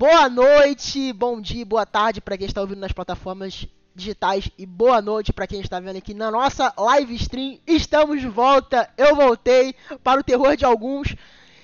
[0.00, 5.02] Boa noite, bom dia, boa tarde para quem está ouvindo nas plataformas digitais e boa
[5.02, 7.58] noite para quem está vendo aqui na nossa live stream.
[7.66, 11.14] Estamos de volta, eu voltei para o terror de alguns.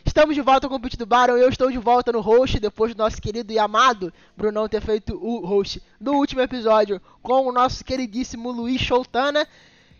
[0.05, 2.95] Estamos de volta com o Pit do Baron, eu estou de volta no host depois
[2.95, 7.53] do nosso querido e amado Brunão ter feito o host do último episódio com o
[7.53, 9.49] nosso queridíssimo Luiz Choutana.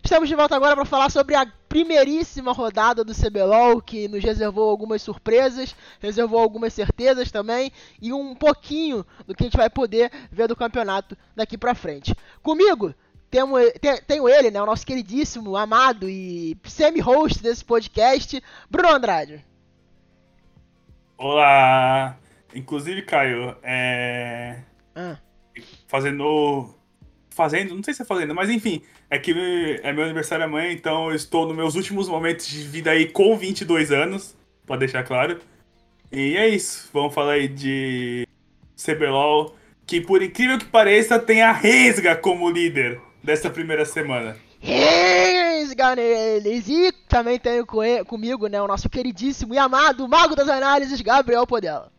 [0.03, 4.69] Estamos de volta agora para falar sobre a primeiríssima rodada do CBLOL, que nos reservou
[4.69, 7.71] algumas surpresas, reservou algumas certezas também,
[8.01, 12.15] e um pouquinho do que a gente vai poder ver do campeonato daqui para frente.
[12.41, 12.95] Comigo,
[13.29, 13.47] tenho,
[14.07, 19.43] tenho ele, né, o nosso queridíssimo, amado e semi-host desse podcast, Bruno Andrade.
[21.17, 22.17] Olá!
[22.55, 24.61] Inclusive, Caio, é...
[24.95, 25.17] Ah.
[25.87, 26.73] Fazendo
[27.37, 29.31] fazendo, não sei se é fazendo, mas enfim, é que
[29.83, 33.37] é meu aniversário amanhã, então eu estou nos meus últimos momentos de vida aí com
[33.37, 34.35] 22 anos,
[34.65, 35.39] pode deixar claro.
[36.11, 38.27] E é isso, vamos falar aí de
[38.75, 44.35] CBLOL, que por incrível que pareça tem a Resga como líder dessa primeira semana.
[44.59, 46.67] Resga neles!
[46.67, 47.65] E também tenho
[48.05, 51.91] comigo, né, o nosso queridíssimo e amado Mago das Análises, Gabriel Podela.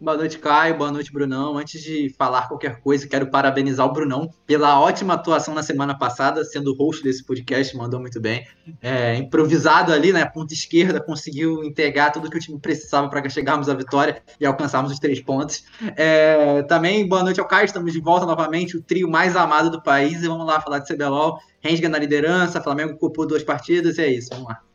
[0.00, 0.78] Boa noite, Caio.
[0.78, 1.58] Boa noite, Brunão.
[1.58, 6.44] Antes de falar qualquer coisa, quero parabenizar o Brunão pela ótima atuação na semana passada,
[6.44, 8.46] sendo host desse podcast, mandou muito bem.
[8.80, 10.24] É, improvisado ali, né?
[10.24, 14.92] Ponta esquerda, conseguiu integrar tudo que o time precisava para chegarmos à vitória e alcançarmos
[14.92, 15.64] os três pontos.
[15.96, 17.64] É, também, boa noite ao Caio.
[17.64, 20.22] Estamos de volta novamente, o trio mais amado do país.
[20.22, 21.40] E vamos lá falar de CBLOL.
[21.60, 24.28] Rensga na liderança, Flamengo ocupou duas partidas, e é isso.
[24.30, 24.67] Vamos lá.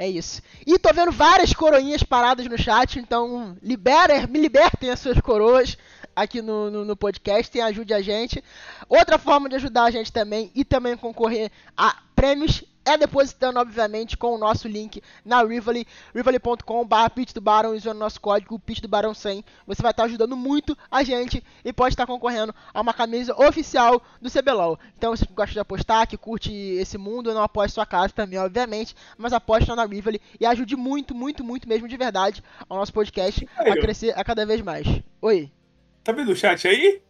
[0.00, 0.40] É isso.
[0.64, 5.76] E tô vendo várias coroinhas paradas no chat, então libera, me libertem as suas coroas
[6.14, 8.42] aqui no, no, no podcast e ajude a gente.
[8.88, 14.16] Outra forma de ajudar a gente também e também concorrer a prêmios é depositando, obviamente,
[14.16, 18.80] com o nosso link na Rivali, rivali.com.br Pit do Barão, usando o nosso código Pit
[18.80, 19.44] do Barão 100.
[19.66, 24.02] Você vai estar ajudando muito a gente e pode estar concorrendo a uma camisa oficial
[24.22, 24.78] do CBLOL.
[24.96, 28.38] Então, você que gosta de apostar, que curte esse mundo, não aposte sua casa também,
[28.38, 32.92] obviamente, mas aposte na Rivali e ajude muito, muito, muito mesmo de verdade ao nosso
[32.92, 34.86] podcast a crescer a cada vez mais.
[35.20, 35.52] Oi.
[36.02, 37.02] Tá vendo o chat aí?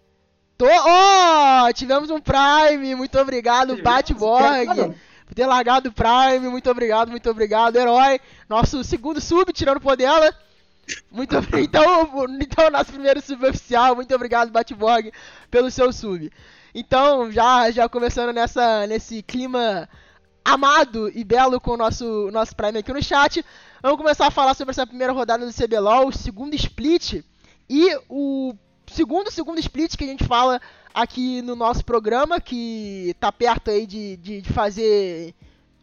[0.57, 4.93] Tô, oh, tivemos um Prime, muito obrigado, Batborg
[5.29, 6.49] por ter largado o Prime.
[6.49, 8.19] Muito obrigado, muito obrigado, herói.
[8.49, 10.35] Nosso segundo sub, tirando o dela.
[11.11, 12.09] Muito então,
[12.41, 13.95] então, nosso primeiro sub oficial.
[13.95, 15.13] Muito obrigado, Batborg,
[15.51, 16.33] pelo seu sub.
[16.75, 19.87] Então, já, já começando nessa, nesse clima
[20.43, 23.45] amado e belo com o nosso, nosso Prime aqui no chat.
[23.83, 27.23] Vamos começar a falar sobre essa primeira rodada do CBLOL, o segundo split
[27.69, 28.55] e o
[28.91, 30.59] segundo segundo split que a gente fala
[31.03, 35.33] aqui no nosso programa, que tá perto aí de, de, de fazer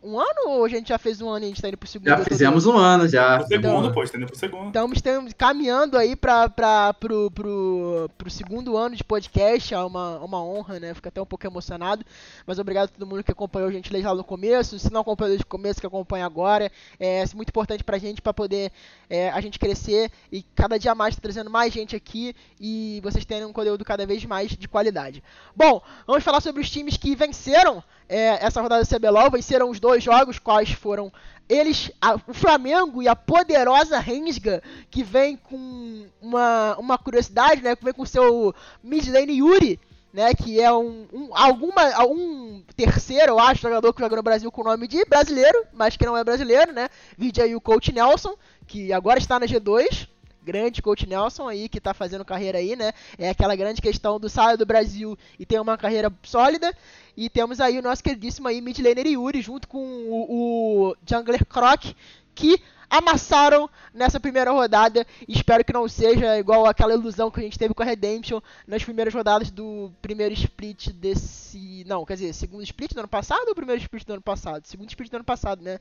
[0.05, 1.89] um ano ou a gente já fez um ano e a gente tá indo pro
[1.89, 2.07] segundo?
[2.07, 3.39] Já fizemos um ano, já.
[3.39, 4.69] Pro segundo, então, pô, está indo pro segundo.
[4.69, 10.19] Então estamos caminhando aí pra, pra, pro, pro, pro segundo ano de podcast, é uma,
[10.19, 10.93] uma honra, né?
[10.93, 12.05] Fico até um pouco emocionado,
[12.45, 15.29] mas obrigado a todo mundo que acompanhou a gente lá no começo, se não acompanhou
[15.29, 18.71] desde o começo, que acompanha agora, é, é muito importante pra gente, pra poder
[19.09, 23.25] é, a gente crescer e cada dia mais tá trazendo mais gente aqui e vocês
[23.25, 25.23] terem um conteúdo cada vez mais de qualidade.
[25.55, 29.79] Bom, vamos falar sobre os times que venceram é, essa rodada do CBLOL venceram os
[29.79, 31.11] dois jogos, quais foram
[31.47, 37.75] eles, a, o Flamengo e a poderosa Rensga, que vem com uma, uma curiosidade, né,
[37.75, 39.79] que vem com seu mid lane Yuri,
[40.11, 44.51] né, que é um, um, alguma, um terceiro, eu acho, jogador que joga no Brasil
[44.51, 47.91] com o nome de brasileiro, mas que não é brasileiro, né, vídeo aí o Coach
[47.91, 48.35] Nelson,
[48.65, 50.07] que agora está na G2,
[50.45, 52.93] grande coach Nelson aí, que tá fazendo carreira aí, né?
[53.17, 56.71] É aquela grande questão do saio do Brasil e tem uma carreira sólida.
[57.17, 61.45] E temos aí o nosso queridíssimo aí mid laner Yuri, junto com o, o Jungler
[61.45, 61.93] Croc,
[62.35, 65.05] que amassaram nessa primeira rodada.
[65.27, 68.83] Espero que não seja igual aquela ilusão que a gente teve com a Redemption nas
[68.83, 71.83] primeiras rodadas do primeiro split desse.
[71.87, 74.65] Não, quer dizer, segundo split do ano passado ou primeiro split do ano passado?
[74.67, 75.79] Segundo split do ano passado, né?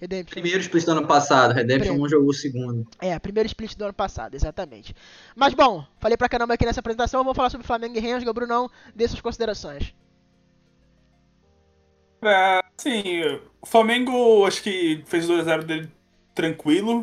[0.00, 0.32] Redemption.
[0.32, 2.86] Primeiro split do ano passado, Redemption 1 jogou o segundo.
[3.00, 4.94] É, primeiro split do ano passado, exatamente.
[5.34, 8.70] Mas bom, falei pra caramba aqui nessa apresentação, vamos falar sobre Flamengo e Rensga, Brunão,
[8.94, 9.94] dê suas considerações.
[12.22, 13.22] É, sim,
[13.60, 15.90] o Flamengo acho que fez 2x0 dele
[16.34, 17.00] tranquilo.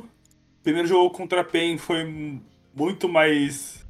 [0.59, 2.39] O primeiro jogo contra a PEN foi
[2.75, 3.83] muito mais.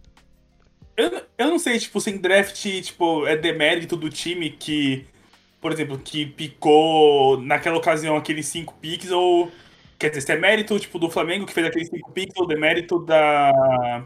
[0.96, 5.06] Eu, eu não sei, tipo, sem draft, tipo, é demérito do time que
[5.64, 9.50] por exemplo, que picou naquela ocasião aqueles 5 picks, ou.
[9.98, 13.00] Quer dizer, se é mérito tipo, do Flamengo que fez aqueles 5 picks, ou demérito
[13.00, 14.06] da.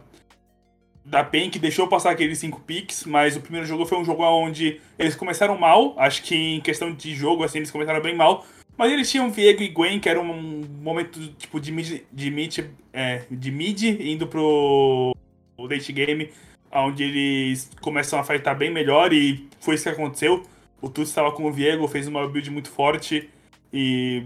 [1.03, 4.23] Da PEN que deixou passar aqueles 5 picks, mas o primeiro jogo foi um jogo
[4.23, 5.95] onde eles começaram mal.
[5.97, 8.45] Acho que em questão de jogo, assim, eles começaram bem mal.
[8.77, 12.59] Mas eles tinham Viego e Gwen, que era um momento tipo de mid, de mid,
[12.93, 15.15] é, de mid indo pro
[15.57, 16.29] late game,
[16.71, 20.43] onde eles começam a fightar bem melhor e foi isso que aconteceu.
[20.81, 23.29] O Tuts estava com o Viego, fez uma build muito forte
[23.73, 24.23] e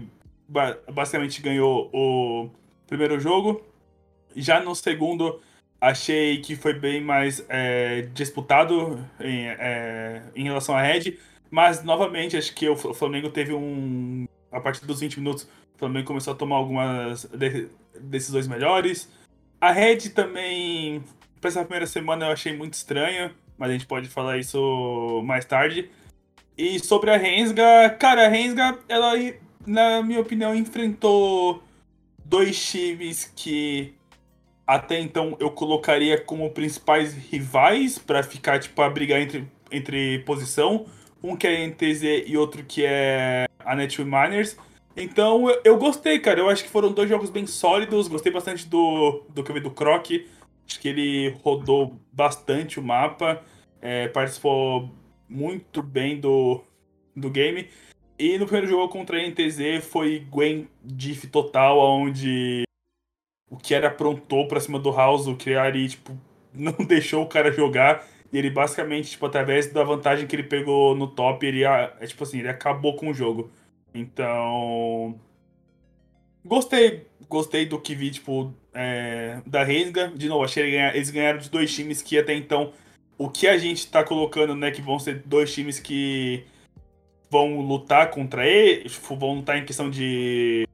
[0.92, 2.50] basicamente ganhou o
[2.86, 3.64] primeiro jogo.
[4.36, 5.40] Já no segundo,
[5.80, 11.18] achei que foi bem mais é, disputado em, é, em relação à Red,
[11.50, 14.26] mas novamente acho que o Flamengo teve um.
[14.50, 15.44] A partir dos 20 minutos,
[15.74, 17.26] o Flamengo começou a tomar algumas
[17.98, 19.10] decisões melhores.
[19.60, 21.02] A Red também,
[21.40, 25.44] para essa primeira semana, eu achei muito estranha, mas a gente pode falar isso mais
[25.44, 25.90] tarde.
[26.56, 29.12] E sobre a Rensga, cara, a Rensga, ela,
[29.66, 31.62] na minha opinião, enfrentou
[32.24, 33.94] dois times que
[34.66, 40.86] até então eu colocaria como principais rivais para ficar, tipo, a brigar entre, entre posição.
[41.22, 44.56] Um que é a NTZ e outro que é a Netwin Miners.
[44.96, 46.40] Então eu, eu, gostei, cara.
[46.40, 48.08] Eu acho que foram dois jogos bem sólidos.
[48.08, 50.06] Gostei bastante do, do que eu vi do Croc.
[50.66, 53.42] Acho que ele rodou bastante o mapa.
[53.80, 54.90] É, participou
[55.32, 56.62] muito bem do,
[57.16, 57.68] do game.
[58.18, 62.62] E no primeiro jogo contra a NTZ foi Gwen diff total, onde
[63.50, 66.16] o era aprontou pra cima do House, o Criari, tipo,
[66.54, 68.06] não deixou o cara jogar.
[68.32, 72.22] E ele basicamente, tipo, através da vantagem que ele pegou no top, ele, é, tipo
[72.22, 73.50] assim, ele acabou com o jogo.
[73.94, 75.18] Então.
[76.44, 77.06] Gostei.
[77.28, 80.08] Gostei do que vi, tipo, é, da Resga.
[80.08, 82.72] De novo, achei eles ganharam de dois times que até então.
[83.18, 84.70] O que a gente tá colocando, né?
[84.70, 86.44] Que vão ser dois times que
[87.30, 90.68] vão lutar contra ele, tipo, vão lutar em questão de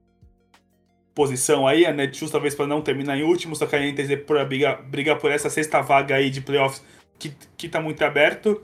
[1.14, 4.44] posição aí, a Netshoes talvez para não terminar em último, só que a NTZ para
[4.44, 6.84] brigar, brigar por essa sexta vaga aí de playoffs
[7.18, 8.62] que, que tá muito aberto.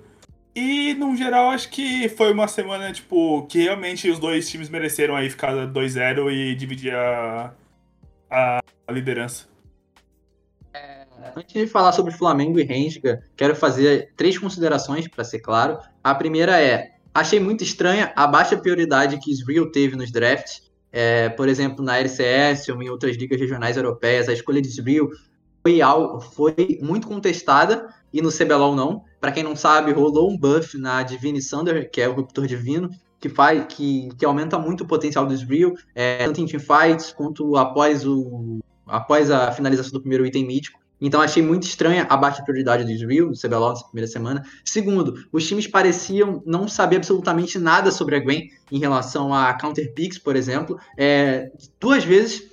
[0.55, 5.17] E, no geral, acho que foi uma semana, tipo, que realmente os dois times mereceram
[5.17, 7.53] aí ficar 2-0 e dividir a,
[8.31, 9.49] a, a liderança.
[11.37, 15.79] Antes de falar sobre Flamengo e Rensga, quero fazer três considerações, para ser claro.
[16.03, 20.63] A primeira é, achei muito estranha a baixa prioridade que Israel teve nos drafts.
[20.93, 25.09] É, por exemplo, na LCS ou em outras ligas regionais europeias, a escolha de Israel
[25.65, 25.81] foi,
[26.35, 29.03] foi muito contestada e no CBLOL não.
[29.21, 32.91] Para quem não sabe, rolou um buff na Divine Thunder, que é o Ruptor Divino,
[33.19, 37.57] que faz que, que aumenta muito o potencial do Israel, é, tanto em teamfights quanto
[37.57, 40.84] após, o, após a finalização do primeiro item mítico.
[41.07, 44.43] Então achei muito estranha a baixa prioridade do Israel, do CBLOL nessa primeira semana.
[44.65, 49.93] Segundo, os times pareciam não saber absolutamente nada sobre a Gwen em relação a counter
[49.93, 50.79] picks, por exemplo.
[50.97, 52.51] É, duas vezes,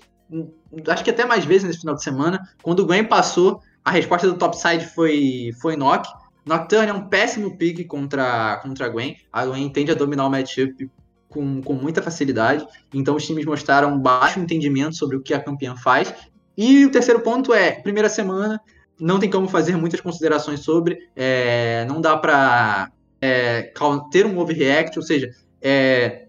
[0.85, 4.27] acho que até mais vezes nesse final de semana, quando o Gwen passou, a resposta
[4.27, 6.09] do topside foi, foi Nock.
[6.45, 9.15] Nocturne é um péssimo pick contra, contra a Gwen.
[9.31, 10.89] A Gwen tende a dominar o matchup
[11.29, 12.67] com, com muita facilidade.
[12.93, 16.13] Então os times mostraram baixo entendimento sobre o que a campeã faz.
[16.63, 18.61] E o terceiro ponto é, primeira semana,
[18.99, 21.09] não tem como fazer muitas considerações sobre.
[21.15, 23.73] É, não dá para é,
[24.11, 26.27] ter um overreact, ou seja, é,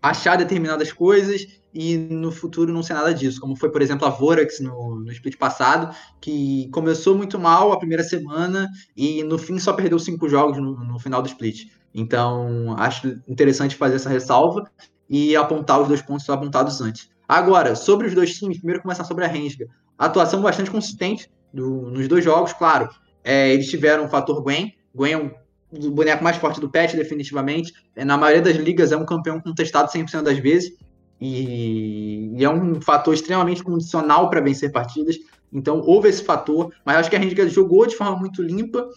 [0.00, 4.10] achar determinadas coisas e no futuro não ser nada disso, como foi, por exemplo, a
[4.10, 9.58] Vorax no, no split passado, que começou muito mal a primeira semana e no fim
[9.58, 11.72] só perdeu cinco jogos no, no final do split.
[11.92, 14.70] Então, acho interessante fazer essa ressalva
[15.10, 17.11] e apontar os dois pontos apontados antes.
[17.28, 19.66] Agora, sobre os dois times, primeiro começar sobre a Rensga.
[19.98, 22.88] Atuação bastante consistente do, nos dois jogos, claro.
[23.24, 24.74] É, eles tiveram o fator Gwen.
[24.94, 25.30] Gwen é um
[25.72, 27.72] o boneco mais forte do patch, definitivamente.
[27.96, 30.76] É, na maioria das ligas é um campeão contestado 100% das vezes.
[31.20, 35.16] E, e, é um fator extremamente condicional para vencer partidas.
[35.52, 38.88] Então houve esse fator, mas acho que a Rendiga jogou de forma muito limpa.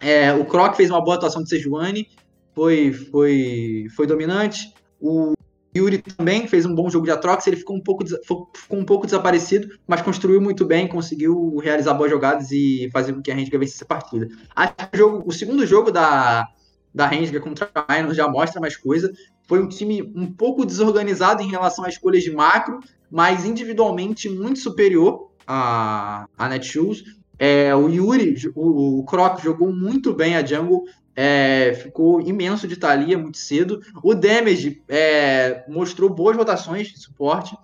[0.00, 2.08] É, o Croc fez uma boa atuação de Sejuani,
[2.54, 4.74] foi, foi, foi dominante.
[5.00, 5.32] O
[5.74, 9.06] Yuri também fez um bom jogo de Atrox, ele ficou um pouco, ficou um pouco
[9.06, 13.58] desaparecido, mas construiu muito bem, conseguiu realizar boas jogadas e fazer com que a Rendiga
[13.58, 14.28] vencesse a partida.
[14.54, 16.46] Acho que o, jogo, o segundo jogo da,
[16.94, 19.10] da Rendiga contra a Minor já mostra mais coisa.
[19.48, 24.58] Foi um time um pouco desorganizado em relação às escolhas de macro, mas individualmente muito
[24.58, 27.02] superior a, a Netshoes.
[27.44, 30.84] É, o Yuri, o, o Croc jogou muito bem a jungle,
[31.16, 33.82] é, ficou imenso de Thalia muito cedo.
[34.00, 37.56] O Damage é, mostrou boas rotações de suporte,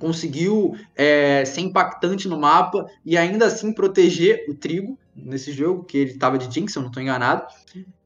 [0.00, 5.96] conseguiu é, ser impactante no mapa e ainda assim proteger o Trigo nesse jogo, que
[5.96, 7.46] ele estava de Jinx, se eu não estou enganado.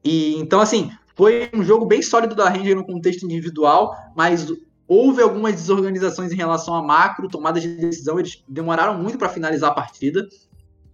[0.03, 4.45] E então, assim, foi um jogo bem sólido da Ranger no contexto individual, mas
[4.87, 9.71] houve algumas desorganizações em relação a macro, tomadas de decisão, eles demoraram muito para finalizar
[9.71, 10.27] a partida.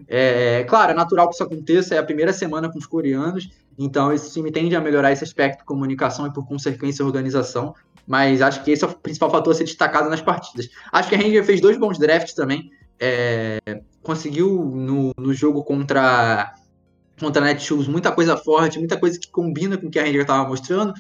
[0.07, 4.11] É, claro, é natural que isso aconteça, é a primeira semana com os coreanos, então
[4.11, 7.73] esse time tende a melhorar esse aspecto comunicação e por consequência organização,
[8.07, 10.69] mas acho que esse é o principal fator a ser destacado nas partidas.
[10.91, 13.59] Acho que a Ranger fez dois bons drafts também, é,
[14.01, 16.53] conseguiu no, no jogo contra
[17.19, 20.21] contra a Netshoes muita coisa forte, muita coisa que combina com o que a Ranger
[20.21, 20.93] estava mostrando.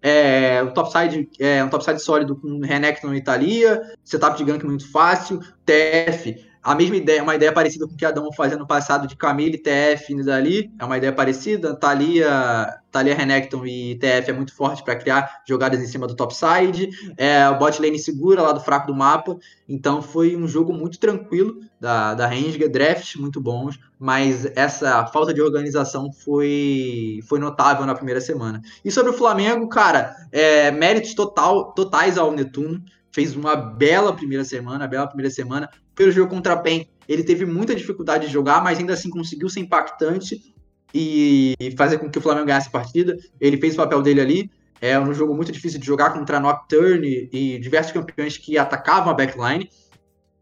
[0.00, 4.90] É, o topside é um topside sólido com Renekton e Italia, setup de gank muito
[4.90, 9.06] fácil, TF a mesma ideia, uma ideia parecida com o que Adão fazia no passado
[9.06, 11.76] de Camille, TF e dali, é uma ideia parecida.
[11.76, 16.90] Thalia, Thalia Renekton e TF é muito forte para criar jogadas em cima do topside.
[17.16, 19.38] É, o bot lane segura lá do fraco do mapa.
[19.68, 25.32] Então foi um jogo muito tranquilo da, da Rengar, drafts muito bons, mas essa falta
[25.32, 28.60] de organização foi, foi notável na primeira semana.
[28.84, 32.82] E sobre o Flamengo, cara, é, méritos total, totais ao Netuno
[33.12, 35.70] fez uma bela primeira semana, bela primeira semana.
[35.96, 39.48] Pelo jogo contra a PEN, ele teve muita dificuldade de jogar, mas ainda assim conseguiu
[39.48, 40.54] ser impactante
[40.94, 43.16] e fazer com que o Flamengo ganhasse a partida.
[43.40, 44.50] Ele fez o papel dele ali.
[44.80, 49.10] É um jogo muito difícil de jogar contra a Nocturne e diversos campeões que atacavam
[49.10, 49.68] a backline.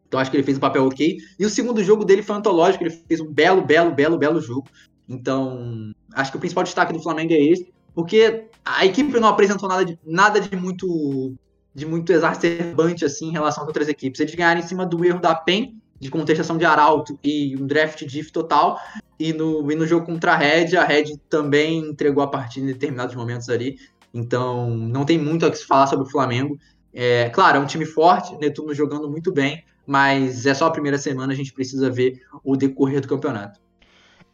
[0.08, 1.16] Então acho que ele fez um papel ok.
[1.38, 4.68] E o segundo jogo dele foi antológico, ele fez um belo, belo, belo, belo jogo.
[5.08, 9.68] Então, acho que o principal destaque do Flamengo é esse, porque a equipe não apresentou
[9.68, 11.34] nada de, nada de muito
[11.74, 14.20] de muito exacerbante assim em relação às outras equipes.
[14.20, 18.04] Eles ganharam em cima do erro da PEN, de contestação de Arauto e um draft
[18.04, 18.78] diff total.
[19.18, 22.72] E no, e no jogo contra a Red, a Red também entregou a partida em
[22.72, 23.78] determinados momentos ali.
[24.12, 26.58] Então, não tem muito a que se falar sobre o Flamengo.
[26.92, 30.96] É, claro, é um time forte, Netuno jogando muito bem, mas é só a primeira
[30.96, 33.60] semana, a gente precisa ver o decorrer do campeonato.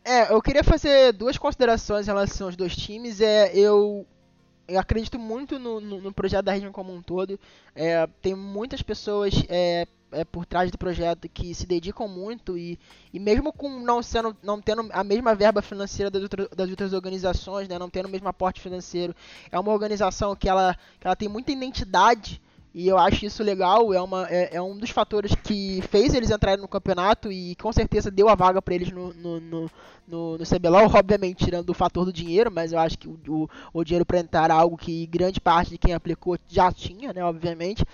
[0.04, 3.20] É, eu queria fazer duas considerações em relação aos dois times.
[3.20, 4.06] É, eu
[4.70, 7.38] eu acredito muito no, no, no, projeto da região como um todo.
[7.74, 12.78] É, tem muitas pessoas é, é, por trás do projeto que se dedicam muito e,
[13.12, 16.92] e mesmo com não sendo não tendo a mesma verba financeira das, outras, das outras
[16.92, 19.14] organizações, né, não tendo o mesmo aporte financeiro,
[19.50, 22.40] é uma organização que ela, que ela tem muita identidade
[22.72, 26.30] e eu acho isso legal, é, uma, é, é, um dos fatores que fez eles
[26.30, 29.70] entrarem no campeonato e com certeza deu a vaga para eles no, no, no,
[30.06, 33.50] no, no CBLOL, obviamente tirando o fator do dinheiro, mas eu acho que o, o,
[33.72, 37.24] o dinheiro para entrar era algo que grande parte de quem aplicou já tinha, né,
[37.24, 37.84] obviamente.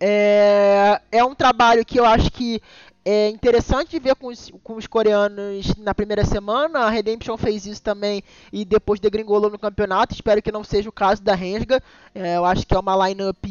[0.00, 2.60] É, é um trabalho que eu acho que
[3.08, 6.80] é interessante ver com os, com os coreanos na primeira semana.
[6.80, 8.20] A Redemption fez isso também
[8.52, 10.12] e depois degringolou no campeonato.
[10.12, 11.80] Espero que não seja o caso da Rensga.
[12.12, 13.44] É, eu acho que é uma lineup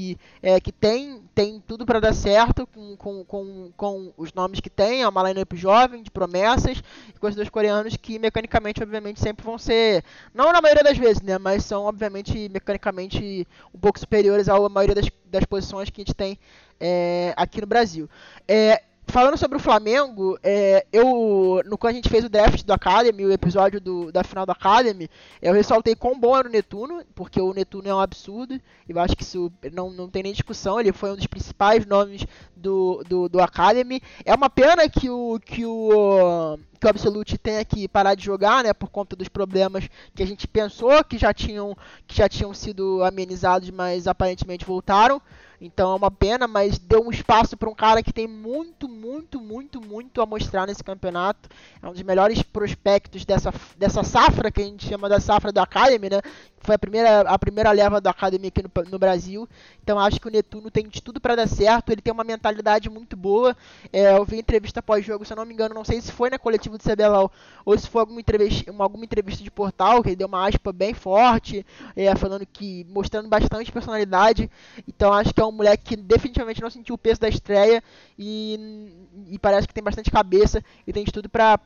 [0.43, 4.69] é, que tem, tem tudo para dar certo com, com, com, com, os nomes que
[4.69, 5.03] tem.
[5.03, 6.83] É uma lineup jovem, de promessas,
[7.17, 11.21] com os dois coreanos que mecanicamente, obviamente, sempre vão ser, não na maioria das vezes,
[11.21, 16.03] né, mas são, obviamente, mecanicamente um pouco superiores à maioria das, das posições que a
[16.03, 16.37] gente tem
[16.77, 18.09] é, aqui no Brasil.
[18.45, 22.73] É, falando sobre o Flamengo, é, eu no quando a gente fez o draft do
[22.73, 25.09] Academy, o episódio do, da final do Academy,
[25.41, 29.15] eu ressaltei quão bom era o Netuno, porque o Netuno é um absurdo, eu acho
[29.15, 33.29] que isso não, não tem nem discussão, ele foi um dos principais nomes do, do,
[33.29, 34.01] do Academy.
[34.23, 38.63] É uma pena que o que o que o Absolute tenha que parar de jogar,
[38.63, 42.53] né, por conta dos problemas que a gente pensou que já tinham que já tinham
[42.53, 45.21] sido amenizados, mas aparentemente voltaram.
[45.59, 49.39] Então é uma pena, mas deu um espaço para um cara que tem muito, muito,
[49.39, 51.49] muito, muito a mostrar nesse campeonato.
[51.81, 55.59] É um dos melhores prospectos dessa, dessa safra que a gente chama da safra do
[55.59, 56.19] Academy, né?
[56.65, 59.47] Foi a primeira, a primeira leva do Academy aqui no, no Brasil.
[59.83, 61.91] Então acho que o Netuno tem de tudo para dar certo.
[61.91, 63.55] Ele tem uma mentalidade muito boa.
[63.93, 66.39] É, eu vi entrevista pós-jogo, se eu não me engano, não sei se foi na
[66.39, 67.31] coletiva do CBLOL
[67.63, 70.73] ou se foi alguma entrevista, uma, alguma entrevista de portal, que ele deu uma aspa
[70.73, 71.63] bem forte,
[71.95, 74.49] é, falando que mostrando bastante personalidade.
[74.87, 77.83] Então acho que é um moleque que definitivamente não sentiu o peso da estreia
[78.17, 78.91] e,
[79.29, 81.59] e parece que tem bastante cabeça e tem de tudo pra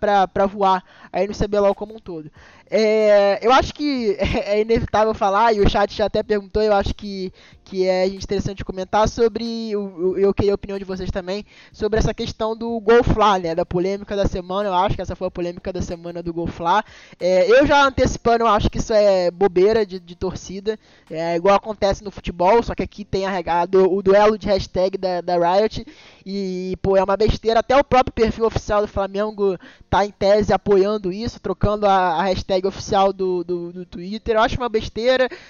[0.45, 2.29] voar aí no CBLOL como um todo.
[2.69, 4.15] É, eu acho que
[4.45, 7.31] é inevitável falar, e o chat já até perguntou, eu acho que,
[7.63, 12.55] que é interessante comentar sobre, eu, queria a opinião de vocês também, sobre essa questão
[12.55, 15.81] do Golfla, né, da polêmica da semana, eu acho que essa foi a polêmica da
[15.81, 16.83] semana do Golfla.
[17.19, 20.77] É, eu já antecipando, eu acho que isso é bobeira de, de torcida,
[21.09, 24.97] é igual acontece no futebol, só que aqui tem a, do, o duelo de hashtag
[24.97, 25.85] da, da Riot,
[26.25, 29.57] e, pô, é uma besteira, até o próprio perfil oficial do Flamengo
[29.89, 34.35] tá em tese apoiando isso, trocando a, a hashtag oficial do, do, do, Twitter.
[34.35, 34.78] Eu acho uma besteira.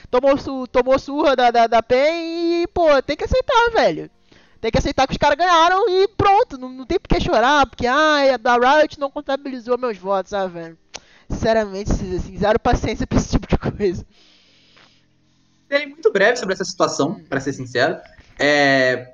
[0.09, 4.09] Tomou, su, tomou surra da, da, da PEN e, pô, tem que aceitar, velho.
[4.61, 6.57] Tem que aceitar que os caras ganharam e pronto.
[6.57, 10.33] Não, não tem por que chorar, porque, ah, a da Riot não contabilizou meus votos,
[10.33, 10.77] ah, velho.
[11.29, 14.05] Sinceramente, assim, zero paciência pra esse tipo de coisa.
[15.69, 17.97] Serei muito breve sobre essa situação, para ser sincero.
[18.37, 19.13] É,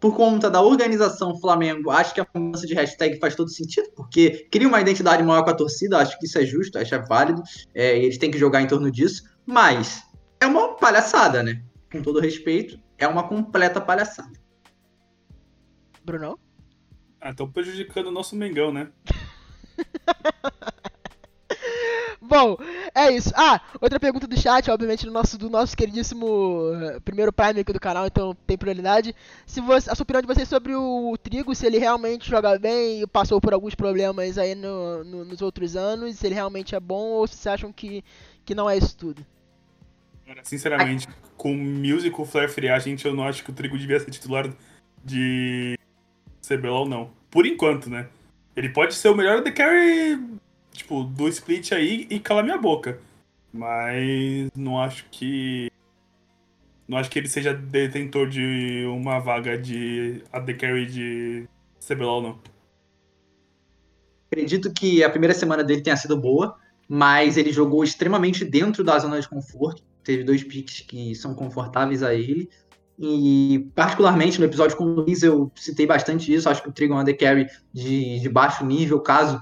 [0.00, 4.48] por conta da organização Flamengo, acho que a mudança de hashtag faz todo sentido, porque
[4.50, 7.42] cria uma identidade maior com a torcida, acho que isso é justo, acho é válido,
[7.74, 10.02] é, e eles têm que jogar em torno disso, mas
[10.40, 11.62] é uma palhaçada, né?
[11.92, 14.32] Com todo respeito, é uma completa palhaçada.
[16.02, 16.38] Bruno?
[17.20, 18.88] Ah, estão prejudicando o nosso Mengão, né?
[22.22, 22.58] Bom,
[22.94, 23.32] é isso.
[23.34, 27.72] Ah, outra pergunta do chat, obviamente, do nosso, do nosso queridíssimo uh, primeiro Prime aqui
[27.72, 29.14] do canal, então tem prioridade.
[29.46, 33.00] Se você, a sua opinião de vocês sobre o, Trigo, se ele realmente joga bem
[33.00, 36.80] e passou por alguns problemas aí no, no, nos outros anos, se ele realmente é
[36.80, 38.04] bom ou se vocês acham que,
[38.44, 39.24] que não é isso tudo?
[40.42, 44.10] Sinceramente, com o Musical Flare Free gente, eu não acho que o Trigo devia ser
[44.10, 44.48] titular
[45.02, 45.76] de
[46.46, 47.10] CBLOL, não.
[47.30, 48.08] Por enquanto, né?
[48.54, 50.20] Ele pode ser o melhor de carry
[50.72, 52.98] tipo, do split aí e calar minha boca.
[53.52, 55.70] Mas não acho que.
[56.86, 61.48] Não acho que ele seja detentor de uma vaga de AD Carry de
[61.86, 62.38] CBLOL, não.
[64.30, 66.56] Acredito que a primeira semana dele tenha sido boa,
[66.88, 69.82] mas ele jogou extremamente dentro da zona de conforto.
[70.02, 72.48] Teve dois picks que são confortáveis a ele.
[72.98, 76.48] E, particularmente, no episódio com o Luiz, eu citei bastante isso.
[76.48, 79.40] Acho que o Trigon Carry de, de baixo nível, caso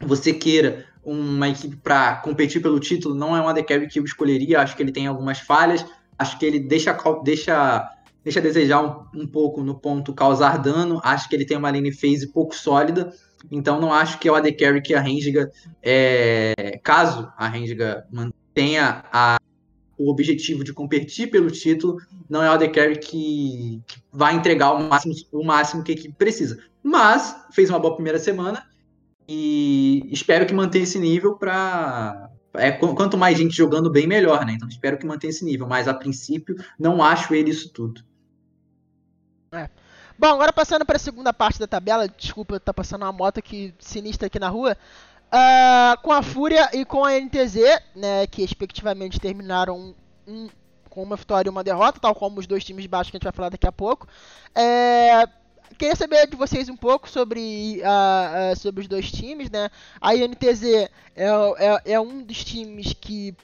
[0.00, 4.04] você queira uma equipe para competir pelo título, não é um AD Carry que eu
[4.04, 4.60] escolheria.
[4.60, 5.86] Acho que ele tem algumas falhas.
[6.18, 7.88] Acho que ele deixa, deixa,
[8.24, 11.00] deixa a desejar um, um pouco no ponto causar dano.
[11.04, 13.12] Acho que ele tem uma lane phase pouco sólida.
[13.50, 15.50] Então não acho que é o AD Carry que a Rendiga,
[15.80, 19.38] é, caso a Rendiga mantenha a,
[19.96, 21.98] o objetivo de competir pelo título,
[22.28, 25.94] não é o AD Carry que, que vai entregar o máximo, o máximo que a
[25.94, 26.58] equipe precisa.
[26.82, 28.64] Mas fez uma boa primeira semana
[29.28, 32.30] e espero que mantenha esse nível para.
[32.54, 34.52] É, quanto mais gente jogando bem, melhor, né?
[34.52, 35.66] Então espero que mantenha esse nível.
[35.66, 38.02] Mas a princípio, não acho ele isso tudo.
[39.52, 39.68] É.
[40.18, 42.08] Bom, agora passando para a segunda parte da tabela.
[42.08, 44.76] Desculpa, tá passando uma moto aqui sinistra aqui na rua.
[45.26, 47.56] Uh, com a Fúria e com a NTZ,
[47.94, 49.94] né, que respectivamente terminaram
[50.26, 50.48] um,
[50.88, 53.18] com uma vitória e uma derrota, tal como os dois times de baixo que a
[53.18, 54.06] gente vai falar daqui a pouco.
[54.54, 55.28] É,
[55.78, 59.70] queria saber de vocês um pouco sobre, uh, uh, sobre os dois times, né?
[60.00, 63.34] A INTZ é, é, é um dos times que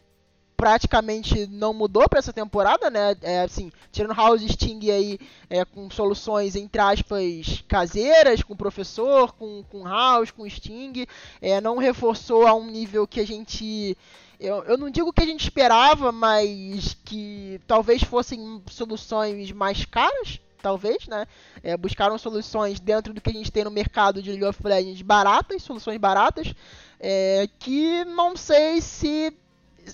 [0.63, 3.17] praticamente não mudou para essa temporada, né?
[3.23, 5.19] É, assim, tirando House Sting aí
[5.51, 11.05] é, com soluções entre aspas caseiras, com professor, com, com House, com Sting,
[11.41, 13.99] é, não reforçou a um nível que a gente
[14.39, 20.41] eu, eu não digo que a gente esperava, mas que talvez fossem soluções mais caras,
[20.63, 21.27] talvez, né?
[21.63, 25.03] É, buscaram soluções dentro do que a gente tem no mercado de League of Legends
[25.03, 26.55] baratas, soluções baratas,
[27.01, 29.37] é, que não sei se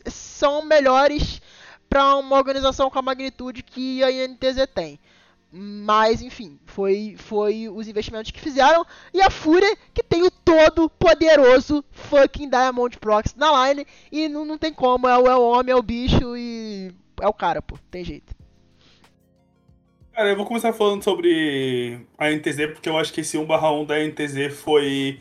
[0.07, 1.41] são melhores
[1.89, 5.01] para uma organização com a magnitude que a INTZ tem.
[5.51, 8.85] Mas, enfim, foi, foi os investimentos que fizeram.
[9.15, 13.87] E a Fúria, que tem o todo poderoso fucking Diamond Prox na line.
[14.13, 17.27] E não, não tem como, é o, é o homem, é o bicho e é
[17.27, 17.79] o cara, pô.
[17.91, 18.38] Tem jeito.
[20.19, 24.01] Cara, eu vou começar falando sobre a NTZ, porque eu acho que esse 1/1 da
[24.01, 25.21] NTZ foi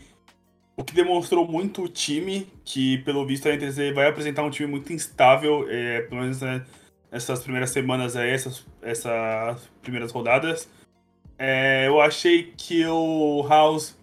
[0.76, 4.68] o que demonstrou muito o time, que pelo visto a NTZ vai apresentar um time
[4.68, 6.66] muito instável, é, pelo menos né,
[7.12, 10.68] essas primeiras semanas aí, essas, essas primeiras rodadas.
[11.38, 13.96] É, eu achei que o House,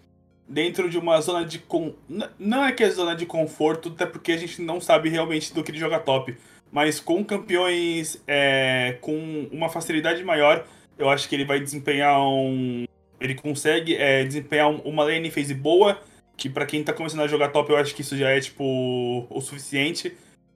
[0.49, 1.59] dentro de uma zona de.
[1.59, 1.93] Con...
[2.39, 5.65] Não é que é zona de conforto, até porque a gente não sabe realmente do
[5.65, 6.37] que ele joga top.
[6.71, 10.65] Mas com campeões é, com uma facilidade maior,
[10.99, 12.85] eu acho que ele vai desempenhar um.
[13.21, 16.01] Ele consegue é, desempenhar uma lane phase boa,
[16.37, 19.27] que para quem tá começando a jogar top, eu acho que isso já é, tipo,
[19.31, 20.11] o suficiente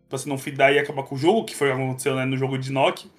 [0.08, 2.24] pra você não fidar e acabar com o jogo, que foi o que aconteceu né,
[2.24, 3.10] no jogo de Nock.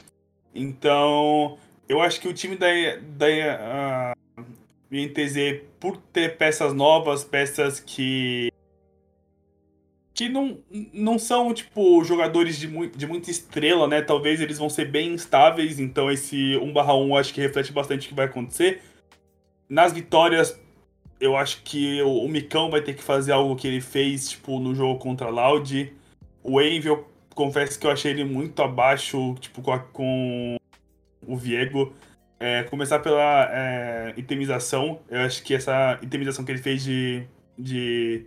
[0.54, 2.68] Então, eu acho que o time da,
[3.18, 4.46] da uh,
[4.92, 8.49] INTZ, por ter peças novas, peças que
[10.20, 10.60] que não,
[10.92, 14.02] não são, tipo, jogadores de, mu de muita estrela, né?
[14.02, 18.10] Talvez eles vão ser bem instáveis, então esse 1 1 acho que reflete bastante o
[18.10, 18.82] que vai acontecer.
[19.70, 20.60] Nas vitórias,
[21.22, 24.60] eu acho que o, o Micão vai ter que fazer algo que ele fez, tipo,
[24.60, 25.94] no jogo contra a Loud.
[26.44, 30.58] O Envy, eu confesso que eu achei ele muito abaixo, tipo, com, a, com
[31.26, 31.94] o Viego.
[32.42, 37.24] É, começar pela é, itemização, eu acho que essa itemização que ele fez de,
[37.58, 38.26] de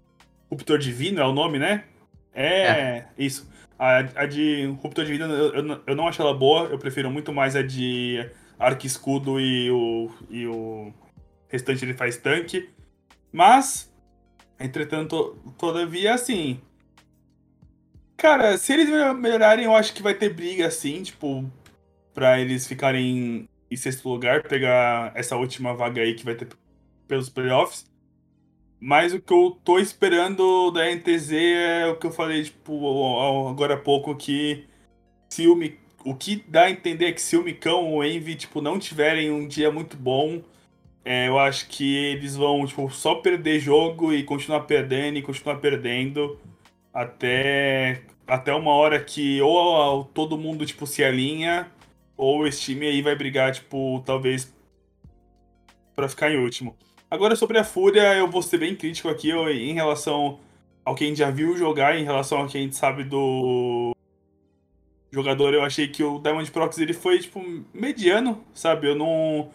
[0.53, 1.85] Ruptor Divino é o nome, né?
[2.35, 3.09] É, é.
[3.17, 3.51] isso.
[3.79, 7.33] A, a, de Ruptor Divino eu, eu, eu, não acho ela boa, eu prefiro muito
[7.33, 10.93] mais a de Arco Escudo e o, e o
[11.49, 12.69] restante ele faz tanque.
[13.33, 13.91] Mas,
[14.61, 16.61] entretanto, todavia, assim.
[18.19, 21.51] Cara, se eles melhorarem, eu acho que vai ter briga, assim, tipo,
[22.13, 26.47] pra eles ficarem em sexto lugar, pegar essa última vaga aí que vai ter
[27.09, 27.91] pelos playoffs.
[28.85, 33.75] Mas o que eu tô esperando da NTZ é o que eu falei, tipo, agora
[33.75, 34.67] há pouco, que
[35.31, 35.57] se o,
[36.05, 38.79] o que dá a entender é que se o Micão ou o Envy, tipo, não
[38.79, 40.43] tiverem um dia muito bom,
[41.05, 45.57] É, eu acho que eles vão tipo, só perder jogo e continuar perdendo e continuar
[45.59, 46.39] perdendo
[46.93, 51.71] até, até uma hora que ou todo mundo tipo, se alinha
[52.17, 54.55] ou esse time aí vai brigar, tipo, talvez
[55.95, 56.77] para ficar em último.
[57.13, 60.41] Agora sobre a Fúria, eu vou ser bem crítico aqui em relação
[60.83, 63.95] ao que a gente já viu jogar, em relação ao que a gente sabe do
[65.11, 65.53] jogador.
[65.53, 67.45] Eu achei que o Diamond Prox ele foi tipo
[67.75, 68.89] mediano, sabe?
[68.89, 69.51] Eu não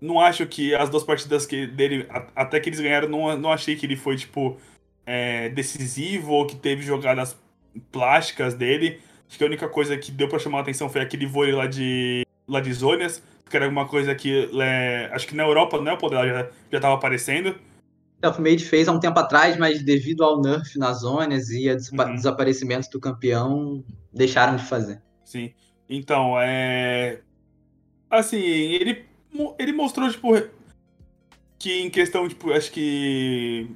[0.00, 2.06] não acho que as duas partidas que dele
[2.36, 4.56] até que eles ganharam, não, não achei que ele foi tipo
[5.04, 7.36] é, decisivo ou que teve jogadas
[7.90, 9.00] plásticas dele.
[9.28, 11.66] Acho que a única coisa que deu para chamar a atenção foi aquele vôlei lá
[11.66, 15.92] de lá de Zonias que era alguma coisa que é, acho que na Europa né,
[15.92, 17.54] o poder já, já tava aparecendo.
[18.20, 22.14] Selfmade fez há um tempo atrás, mas devido ao nerf nas zonas e ao uhum.
[22.14, 25.00] desaparecimento do campeão, deixaram de fazer.
[25.24, 25.52] Sim.
[25.88, 27.20] Então, é.
[28.10, 29.04] Assim, ele,
[29.58, 30.32] ele mostrou, tipo,
[31.58, 33.68] que em questão, tipo, acho que.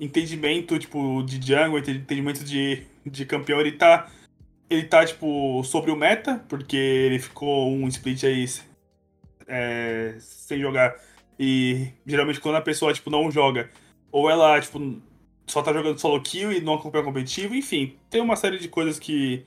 [0.00, 4.10] Entendimento, tipo, de jungle, entendimento de, de campeão, ele tá.
[4.70, 8.46] Ele tá, tipo, sobre o meta, porque ele ficou um split aí
[9.46, 10.94] é, sem jogar.
[11.38, 13.70] E geralmente quando a pessoa, tipo, não joga,
[14.10, 14.78] ou ela, tipo,
[15.46, 18.98] só tá jogando solo kill e não acompanha competitivo, enfim, tem uma série de coisas
[18.98, 19.44] que,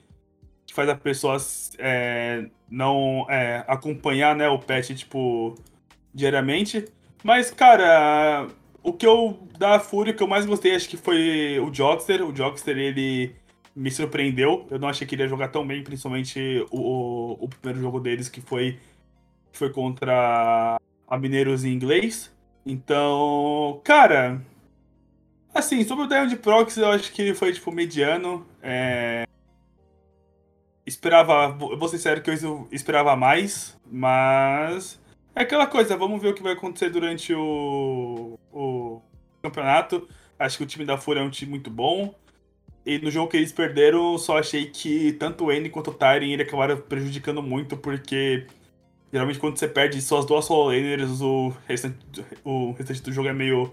[0.66, 1.36] que faz a pessoa
[1.78, 5.54] é, não é, acompanhar, né, o patch, tipo,
[6.12, 6.86] diariamente.
[7.22, 8.48] Mas, cara,
[8.82, 12.24] o que eu, da Fúria, que eu mais gostei, acho que foi o Jogster.
[12.24, 13.34] O Jogster, ele
[13.74, 14.66] me surpreendeu.
[14.70, 17.98] Eu não achei que ele ia jogar tão bem, principalmente o, o, o primeiro jogo
[17.98, 18.78] deles, que foi
[19.56, 20.76] que foi contra
[21.08, 22.30] a Mineiros em inglês.
[22.64, 24.42] Então, cara,
[25.54, 28.46] assim, sobre o Diamond Proxy, eu acho que ele foi, tipo, mediano.
[28.62, 29.24] É...
[30.84, 35.00] Esperava, vou ser sincero que eu esperava mais, mas
[35.34, 39.00] é aquela coisa, vamos ver o que vai acontecer durante o, o
[39.42, 40.06] campeonato.
[40.38, 42.14] Acho que o time da Fúria é um time muito bom.
[42.84, 46.28] E no jogo que eles perderam, só achei que tanto o N quanto o Tyrion
[46.28, 48.46] ele acabaram prejudicando muito, porque
[49.12, 51.96] Geralmente quando você perde suas duas solo laners, o restante,
[52.44, 53.72] o restante do jogo é meio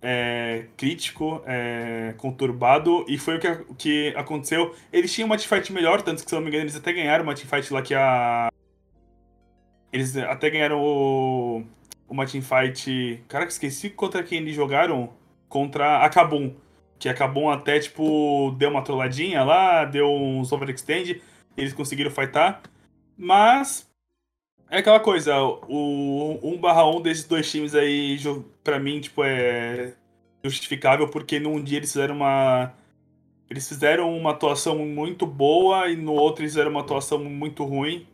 [0.00, 4.74] é, crítico, é, conturbado, e foi o que, que aconteceu.
[4.92, 7.34] Eles tinham uma teamfight melhor, tanto que se não me engano eles até ganharam uma
[7.34, 8.50] teamfight lá que a...
[9.92, 11.64] Eles até ganharam o...
[12.08, 13.24] uma teamfight...
[13.28, 15.14] Caraca, esqueci contra quem eles jogaram.
[15.48, 16.54] Contra a Kabum.
[16.98, 21.22] Que a Kabum até, tipo, deu uma trolladinha lá, deu um overextend,
[21.56, 22.60] eles conseguiram fightar.
[23.16, 23.88] Mas
[24.74, 28.18] é aquela coisa, o 1 barra 1 desses dois times aí,
[28.62, 29.94] pra mim, tipo, é
[30.42, 32.72] justificável, porque num dia eles fizeram uma.
[33.48, 38.06] Eles fizeram uma atuação muito boa e no outro eles fizeram uma atuação muito ruim.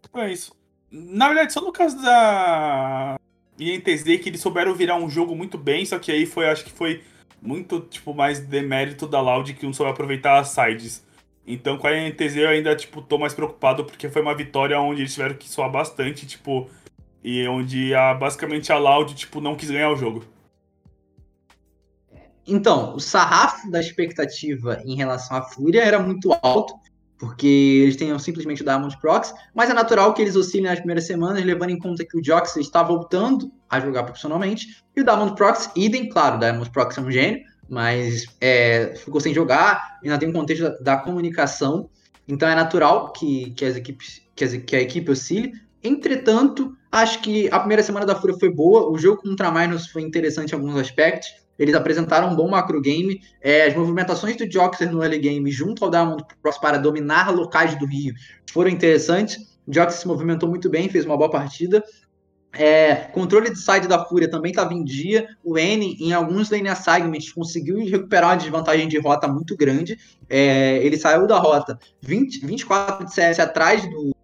[0.00, 0.52] Então é isso.
[0.90, 3.16] Na verdade, só no caso da
[3.58, 6.72] INTZ que eles souberam virar um jogo muito bem, só que aí foi, acho que
[6.72, 7.02] foi
[7.40, 11.06] muito, tipo, mais demérito da Loud que não soube aproveitar as sides.
[11.50, 15.00] Então com a NTZ eu ainda, tipo, tô mais preocupado porque foi uma vitória onde
[15.00, 16.68] eles tiveram que soar bastante, tipo,
[17.24, 20.24] e onde a, basicamente a Loud, tipo, não quis ganhar o jogo.
[22.46, 26.74] Então, o sarrafo da expectativa em relação à Fúria era muito alto,
[27.18, 27.46] porque
[27.82, 31.44] eles têm simplesmente o Diamond Prox, mas é natural que eles oscilem nas primeiras semanas,
[31.44, 35.70] levando em conta que o Jox está voltando a jogar profissionalmente, e o Diamond Prox,
[35.74, 40.28] idem, claro, o Diamond Prox é um gênio, mas é, ficou sem jogar, ainda tem
[40.28, 41.90] um contexto da, da comunicação,
[42.26, 45.52] então é natural que, que, as equipes, que, as, que a equipe oscile.
[45.82, 49.86] Entretanto, acho que a primeira semana da Fúria foi boa, o jogo contra a Minus
[49.86, 51.28] foi interessante em alguns aspectos,
[51.58, 55.84] eles apresentaram um bom macro game, é, as movimentações do Joxer no early game junto
[55.84, 58.14] ao Diamond Cross para dominar locais do Rio
[58.52, 61.82] foram interessantes, o Joxer se movimentou muito bem, fez uma boa partida,
[62.52, 65.28] é, controle de side da Fúria também estava em dia.
[65.44, 69.98] O N, em alguns lane assignments, conseguiu recuperar uma desvantagem de rota muito grande.
[70.28, 74.14] É, ele saiu da rota 20, 24 de CS atrás do,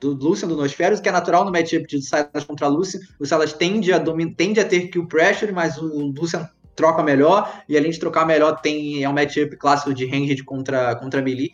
[0.00, 3.00] do Lucian do Nosferos, que é natural no matchup de Silas contra Lucian.
[3.18, 7.62] O Silas tende a, domin, tende a ter kill pressure, mas o Lucian troca melhor.
[7.68, 11.52] E além de trocar melhor, tem é um matchup clássico de ranged contra, contra melee.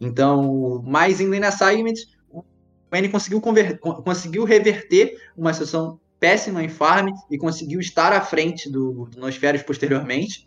[0.00, 2.06] Então, mais em lane assignments,
[2.90, 3.40] o N conseguiu,
[4.04, 9.62] conseguiu reverter uma situação péssima em farm e conseguiu estar à frente do, do Nosferos
[9.62, 10.46] posteriormente.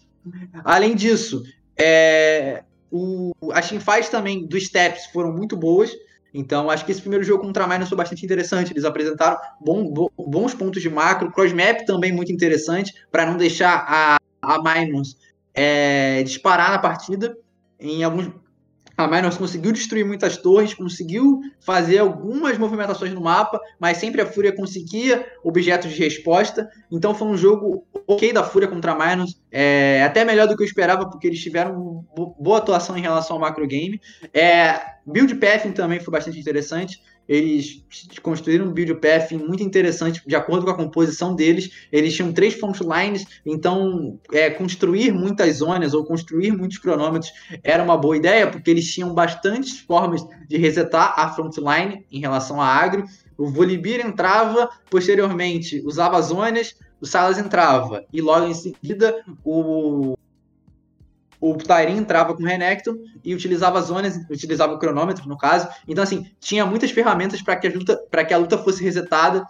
[0.63, 1.43] Além disso,
[1.77, 5.91] é, o, as teamfights também dos Steps foram muito boas.
[6.33, 8.71] Então, acho que esse primeiro jogo contra a Minus foi bastante interessante.
[8.71, 11.31] Eles apresentaram bom, bons pontos de macro.
[11.31, 14.59] Crossmap também muito interessante, para não deixar a, a
[15.53, 17.37] é, disparar na partida.
[17.79, 18.29] Em alguns,
[18.95, 24.25] A Miners conseguiu destruir muitas torres, conseguiu fazer algumas movimentações no mapa, mas sempre a
[24.25, 26.69] Fúria conseguia objetos de resposta.
[26.91, 30.61] Então foi um jogo ok da Fúria contra a Miners, é, até melhor do que
[30.61, 32.05] eu esperava, porque eles tiveram
[32.39, 33.99] boa atuação em relação ao macro game.
[34.31, 37.01] É, build pathing também foi bastante interessante.
[37.27, 37.83] Eles
[38.21, 41.87] construíram um build path muito interessante, de acordo com a composição deles.
[41.91, 47.31] Eles tinham três front lines, então é, construir muitas zonas ou construir muitos cronômetros
[47.63, 52.19] era uma boa ideia, porque eles tinham bastantes formas de resetar a front line em
[52.19, 53.05] relação à agro.
[53.37, 60.15] O Volibear entrava, posteriormente usava zonas, o Salas entrava, e logo em seguida o
[61.43, 65.67] o Tyrion entrava com o Renekton e utilizava zonas, utilizava o cronômetro, no caso.
[65.85, 69.45] Então, assim, tinha muitas ferramentas para que, a luta, que a luta fosse resetada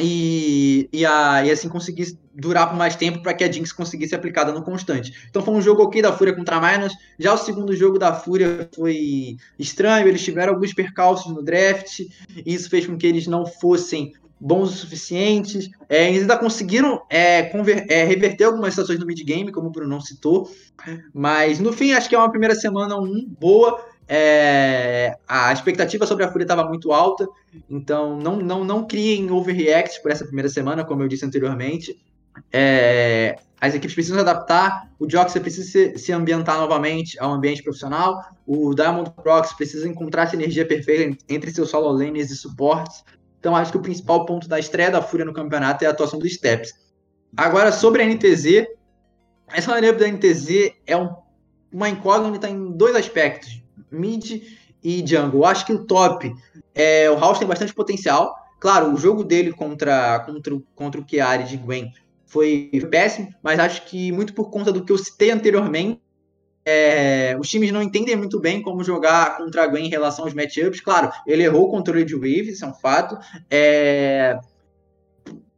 [0.00, 4.16] e, e, a, e assim conseguisse durar por mais tempo para que a Jinx conseguisse
[4.16, 5.28] aplicar dano constante.
[5.28, 6.92] Então foi um jogo ok da Fúria contra a Minos.
[7.20, 12.10] Já o segundo jogo da Fúria foi estranho, eles tiveram alguns percalços no draft, e
[12.52, 15.68] isso fez com que eles não fossem bons o suficientes.
[15.88, 20.00] É, eles ainda conseguiram é, conver, é, reverter algumas situações no mid-game, como o Bruno
[20.00, 20.50] citou.
[21.12, 23.84] Mas no fim, acho que é uma primeira semana um, boa.
[24.08, 27.28] É, a expectativa sobre a Fúria estava muito alta,
[27.70, 31.96] então não, não, não criem overreact por essa primeira semana, como eu disse anteriormente.
[32.52, 37.62] É, as equipes precisam se adaptar, o Jox precisa se, se, ambientar novamente ao ambiente
[37.62, 43.04] profissional, o Diamond Prox precisa encontrar essa energia perfeita entre seus solo lanes e suportes,
[43.40, 46.18] então acho que o principal ponto da estreia da Fúria no campeonato é a atuação
[46.18, 46.72] dos Steps.
[47.36, 48.66] Agora, sobre a NTZ,
[49.48, 51.10] essa lineup da NTZ é um,
[51.72, 54.42] uma incógnita em dois aspectos, mid
[54.82, 55.40] e jungle.
[55.40, 56.32] Eu acho que o top,
[56.74, 58.34] é, o House tem bastante potencial.
[58.60, 61.90] Claro, o jogo dele contra, contra, contra o Chiari de Gwen
[62.26, 66.00] foi péssimo, mas acho que muito por conta do que eu citei anteriormente,
[66.64, 70.34] é, os times não entendem muito bem como jogar contra a Gwen em relação aos
[70.34, 70.80] matchups.
[70.80, 73.18] Claro, ele errou o controle de Wave, isso é um fato.
[73.50, 74.38] É,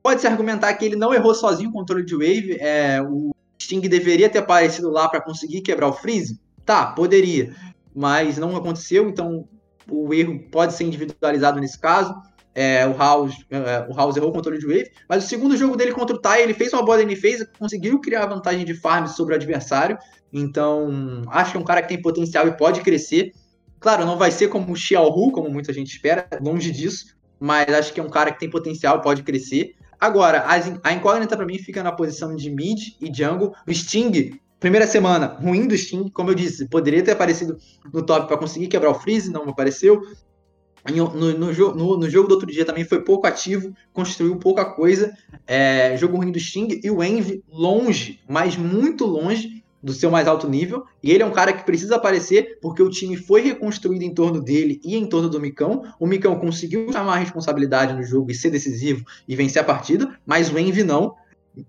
[0.03, 2.57] Pode-se argumentar que ele não errou sozinho o controle de Wave.
[2.59, 6.41] É, o Sting deveria ter aparecido lá para conseguir quebrar o Freeze?
[6.67, 7.55] Tá, poderia.
[7.95, 9.49] Mas não aconteceu, então
[9.89, 12.15] o erro pode ser individualizado nesse caso.
[12.55, 15.75] É, o, House, é, o House errou o controle de Wave, mas o segundo jogo
[15.75, 19.33] dele contra o Tai, ele fez uma boa fez conseguiu criar vantagem de farm sobre
[19.33, 19.97] o adversário.
[20.33, 23.33] Então, acho que é um cara que tem potencial e pode crescer.
[23.79, 27.93] Claro, não vai ser como o Xiaohu, como muita gente espera, longe disso, mas acho
[27.93, 29.75] que é um cara que tem potencial pode crescer.
[30.01, 30.45] Agora,
[30.83, 33.55] a incógnita para mim fica na posição de mid e jungle.
[33.67, 37.57] O Sting, primeira semana, ruim do Sting, como eu disse, poderia ter aparecido
[37.93, 40.03] no top para conseguir quebrar o freeze, não apareceu.
[40.91, 45.13] No, no, no, no, jogo do outro dia também foi pouco ativo, construiu pouca coisa.
[45.47, 50.29] É, jogo ruim do Sting e o Envy longe, mas muito longe do seu mais
[50.29, 54.05] alto nível, e ele é um cara que precisa aparecer porque o time foi reconstruído
[54.05, 55.83] em torno dele e em torno do Micão.
[55.99, 60.17] O Micão conseguiu chamar a responsabilidade no jogo e ser decisivo e vencer a partida,
[60.25, 61.15] mas o Envy não.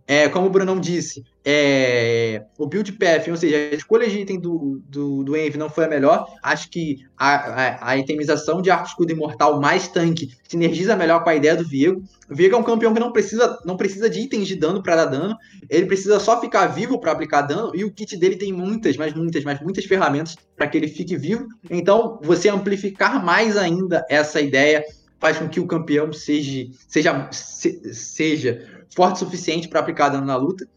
[0.08, 4.40] É, como o Brunão disse, é, o build path, ou seja, a escolha de item
[4.40, 6.26] do, do, do Envy não foi a melhor.
[6.42, 11.30] Acho que a, a, a itemização de arco escudo imortal mais tanque sinergiza melhor com
[11.30, 12.02] a ideia do Viego.
[12.30, 14.96] O Viego é um campeão que não precisa, não precisa de itens de dano para
[14.96, 15.36] dar dano,
[15.70, 19.14] ele precisa só ficar vivo para aplicar dano, e o kit dele tem muitas, mas
[19.14, 21.46] muitas, mas muitas ferramentas para que ele fique vivo.
[21.70, 24.84] Então, você amplificar mais ainda essa ideia
[25.20, 30.36] faz com que o campeão seja, seja, seja forte o suficiente para aplicar dano na
[30.36, 30.68] luta.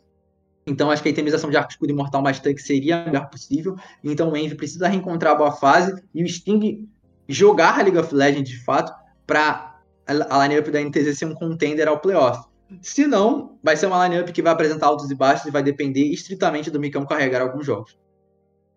[0.66, 3.76] Então, acho que a itemização de arco escudo imortal mais tanque seria a melhor possível.
[4.02, 6.88] Então, o Envy precisa reencontrar a boa fase e o Sting
[7.28, 8.92] jogar a League of Legends de fato
[9.26, 12.48] para a lineup da NTZ ser um contender ao playoff.
[12.82, 16.04] Se não, vai ser uma lineup que vai apresentar altos e baixos e vai depender
[16.06, 17.96] estritamente do Micão carregar alguns jogos.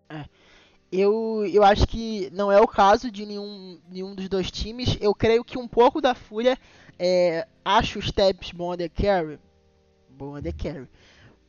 [0.08, 0.24] É.
[0.92, 4.96] Eu, eu acho que não é o caso de nenhum, nenhum dos dois times.
[5.00, 6.58] Eu creio que um pouco da Fúria
[6.98, 9.38] é, acho os Steps bom de carry.
[10.08, 10.88] Bom de carry.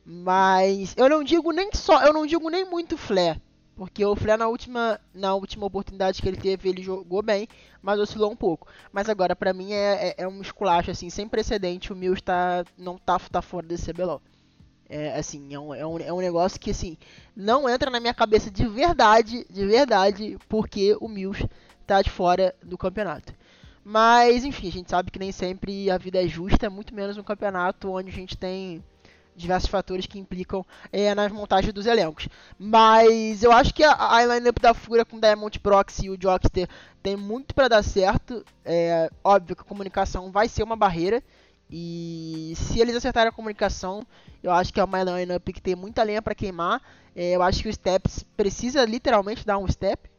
[0.04, 3.40] Mas eu não digo nem só, eu não digo nem muito Flare.
[3.74, 7.48] Porque o Flare na última, na última oportunidade que ele teve, ele jogou bem,
[7.80, 8.66] mas oscilou um pouco.
[8.92, 11.92] Mas agora, para mim, é, é, é, um esculacho, assim, sem precedente.
[11.92, 14.20] O Mills tá, não tá, tá fora desse CBLOL.
[14.88, 16.98] É, assim, é um, é, um, é um negócio que, assim,
[17.34, 21.48] não entra na minha cabeça de verdade, de verdade, porque o Mills
[21.86, 23.32] tá de fora do campeonato.
[23.84, 27.22] Mas, enfim, a gente sabe que nem sempre a vida é justa, muito menos um
[27.22, 28.82] campeonato onde a gente tem
[29.34, 32.28] diversos fatores que implicam é, nas montagens dos elencos.
[32.58, 36.68] Mas eu acho que a, a lineup da Fúria com Diamond Proxy e o Jockster
[37.02, 38.44] tem muito para dar certo.
[38.64, 41.22] É óbvio que a comunicação vai ser uma barreira.
[41.70, 44.06] E se eles acertarem a comunicação,
[44.42, 46.82] eu acho que é uma lineup que tem muita lenha para queimar.
[47.16, 50.10] É, eu acho que o Steps precisa literalmente dar um step.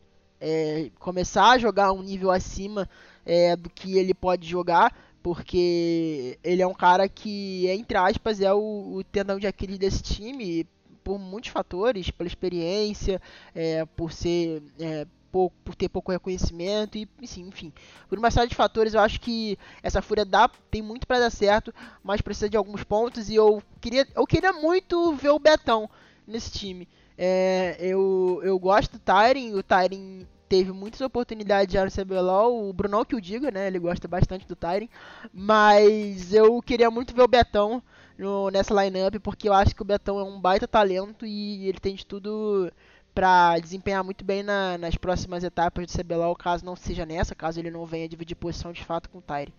[0.41, 2.89] É, começar a jogar um nível acima
[3.25, 8.53] é, do que ele pode jogar, porque ele é um cara que, entre aspas, é
[8.53, 10.67] o, o tendão de Aquiles desse time,
[11.03, 13.21] por muitos fatores, pela experiência,
[13.53, 17.73] é, por ser é, pouco, por ter pouco reconhecimento e sim, enfim,
[18.07, 21.31] por uma série de fatores eu acho que essa fúria dá tem muito para dar
[21.31, 25.89] certo, mas precisa de alguns pontos e eu queria eu queria muito ver o Betão
[26.27, 26.87] nesse time.
[27.17, 32.71] É, eu, eu gosto do Tyren, o Tyren teve muitas oportunidades já no CBLOL, o
[32.71, 33.65] Brunão que o diga, né?
[33.65, 34.87] Ele gosta bastante do Tyren,
[35.33, 37.81] mas eu queria muito ver o Betão
[38.15, 41.79] no, nessa lineup, porque eu acho que o Betão é um baita talento e ele
[41.79, 42.71] tem de tudo
[43.15, 47.59] para desempenhar muito bem na, nas próximas etapas do CBLOL, caso não seja nessa, caso
[47.59, 49.51] ele não venha dividir posição de fato com o Tyre.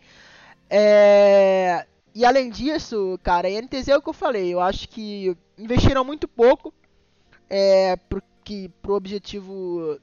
[0.70, 1.87] É...
[2.14, 6.04] E além disso, cara, a NTZ é o que eu falei, eu acho que investiram
[6.04, 6.72] muito pouco
[7.50, 9.98] é, pro, que, pro objetivo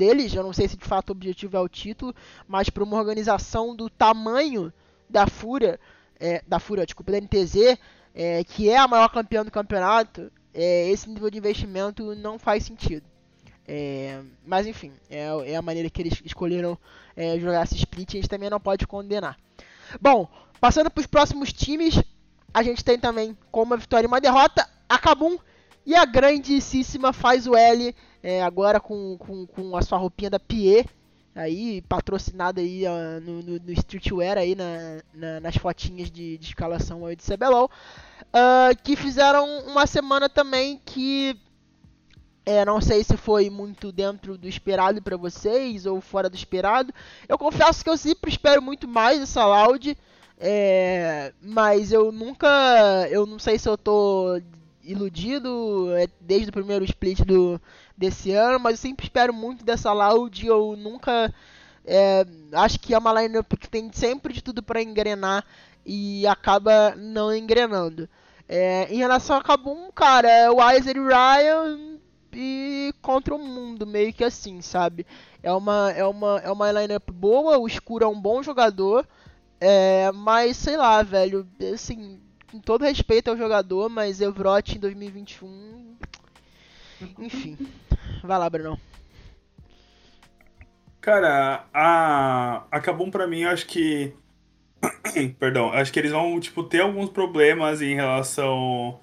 [0.00, 2.14] deles, eu não sei se de fato o objetivo é o título,
[2.48, 4.72] mas para uma organização do tamanho
[5.08, 5.78] da Fúria,
[6.18, 7.78] é, da Fúria, desculpa, da NTZ,
[8.14, 12.64] é, que é a maior campeã do campeonato, é, esse nível de investimento não faz
[12.64, 13.04] sentido.
[13.68, 16.78] É, mas enfim, é, é, a maneira que eles escolheram
[17.14, 19.38] é, jogar esse split, a gente também não pode condenar.
[20.00, 20.26] Bom,
[20.58, 22.02] passando para os próximos times,
[22.54, 25.38] a gente tem também com uma vitória e uma derrota, a Kabum
[25.84, 30.38] e a grandíssima faz o L é, agora com, com, com a sua roupinha da
[30.38, 30.84] Pie,
[31.34, 36.46] aí patrocinada aí uh, no, no, no, streetwear aí na, na, nas fotinhas de, de
[36.46, 37.70] escalação aí de CBLOL,
[38.24, 41.38] uh, que fizeram uma semana também que
[42.44, 46.92] é, não sei se foi muito dentro do esperado para vocês ou fora do esperado.
[47.28, 49.96] Eu confesso que eu sempre espero muito mais essa Loud,
[50.38, 52.48] é, mas eu nunca,
[53.10, 54.40] eu não sei se eu tô
[54.84, 57.60] iludido é, desde o primeiro split do,
[57.96, 60.46] desse ano, mas eu sempre espero muito dessa Loud.
[60.46, 61.32] Eu nunca.
[61.84, 65.44] É, acho que é uma lineup que tem sempre de tudo para engrenar
[65.84, 68.08] e acaba não engrenando.
[68.48, 71.98] É, em relação a Kabum, cara, é o Weiser e Ryan
[72.32, 75.06] e contra o mundo, meio que assim, sabe?
[75.42, 79.06] É uma, é uma, é uma lineup boa, o Escuro é um bom jogador,
[79.60, 85.96] é, mas sei lá, velho, assim, com todo respeito ao jogador, mas Evrot em 2021.
[87.18, 87.56] Enfim.
[88.22, 88.78] Vai lá, Bruno.
[91.00, 92.64] Cara, a.
[92.70, 94.12] Acabou pra mim, eu acho que.
[95.38, 99.00] Perdão, acho que eles vão, tipo, ter alguns problemas em relação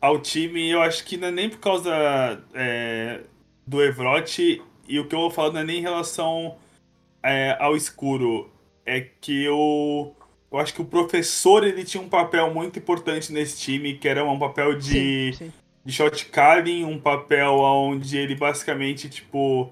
[0.00, 0.68] ao time.
[0.70, 3.20] Eu acho que não é nem por causa é,
[3.66, 4.62] do Evrot.
[4.86, 6.56] E o que eu vou falar não é nem em relação
[7.22, 8.50] é, ao escuro.
[8.84, 10.14] É que eu.
[10.52, 14.24] Eu acho que o professor ele tinha um papel muito importante nesse time, que era
[14.24, 15.52] um papel de, sim, sim.
[15.84, 19.70] de shot calling, um papel onde ele basicamente, tipo,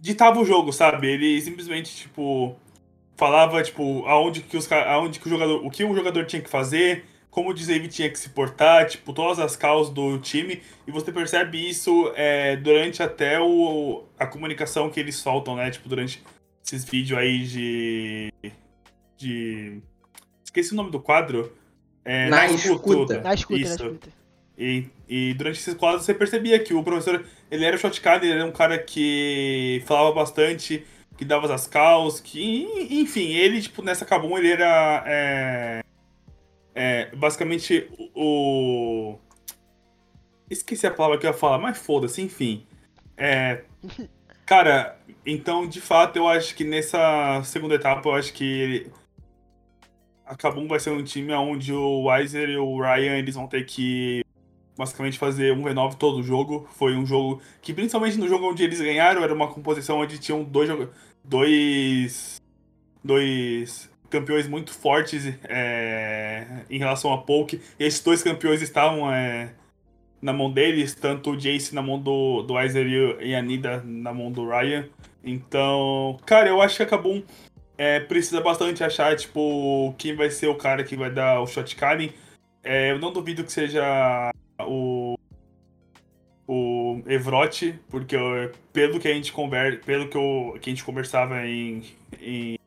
[0.00, 1.06] ditava o jogo, sabe?
[1.06, 2.56] Ele simplesmente, tipo,
[3.16, 6.50] falava, tipo, aonde que, os, aonde que o jogador, o que o jogador tinha que
[6.50, 10.90] fazer, como o Dizave tinha que se portar, tipo, todas as causas do time, e
[10.90, 15.70] você percebe isso é, durante até o, a comunicação que eles soltam, né?
[15.70, 16.20] Tipo, durante
[16.64, 18.32] esses vídeos aí de
[19.20, 19.82] de.
[20.44, 21.52] Esqueci o nome do quadro.
[22.04, 22.74] É, na, na escuta.
[22.74, 23.20] escuta.
[23.20, 23.78] Na escuta, Isso.
[23.78, 24.20] na escuta.
[24.58, 28.46] E, e durante esses quadros você percebia que o professor, ele era shotcard, ele era
[28.46, 30.84] um cara que falava bastante,
[31.16, 35.82] que dava as calls, que, enfim, ele, tipo, nessa Kabum, ele era, é,
[36.74, 39.18] é, basicamente, o...
[40.50, 42.66] Esqueci a palavra que eu ia falar, mas foda-se, enfim.
[43.16, 43.62] É,
[44.44, 48.92] cara, então, de fato, eu acho que nessa segunda etapa, eu acho que ele,
[50.30, 53.66] a Kabum vai ser um time onde o Weiser e o Ryan eles vão ter
[53.66, 54.24] que
[54.78, 56.68] basicamente fazer um V9 todo o jogo.
[56.70, 60.44] Foi um jogo que, principalmente no jogo onde eles ganharam, era uma composição onde tinham
[60.44, 60.70] dois,
[61.24, 62.40] dois,
[63.02, 67.60] dois campeões muito fortes é, em relação a Poke.
[67.76, 69.52] Esses dois campeões estavam é,
[70.22, 72.86] na mão deles, tanto o Jace na mão do, do Weiser
[73.20, 74.88] e a Nida na mão do Ryan.
[75.24, 77.20] Então, cara, eu acho que a Kabum
[77.80, 81.74] é, precisa bastante achar, tipo, quem vai ser o cara que vai dar o shot.
[82.62, 85.16] É, eu não duvido que seja o
[86.46, 88.16] o Evrot, porque
[88.70, 91.82] pelo que a gente conver, pelo que, eu, que a gente conversava em,
[92.20, 92.58] em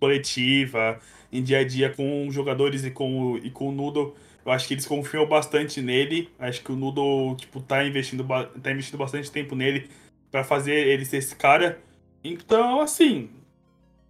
[0.00, 0.98] coletiva,
[1.30, 4.74] em dia a dia com jogadores e com, e com o Nudo, eu acho que
[4.74, 6.28] eles confiam bastante nele.
[6.40, 8.26] Acho que o Nudo tipo tá investindo
[8.60, 9.88] tá investindo bastante tempo nele
[10.28, 11.78] para fazer ele ser esse cara.
[12.24, 13.30] Então, assim,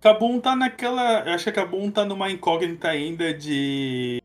[0.00, 1.22] Kabum tá naquela.
[1.34, 4.22] Acho que Kabum tá numa incógnita ainda de.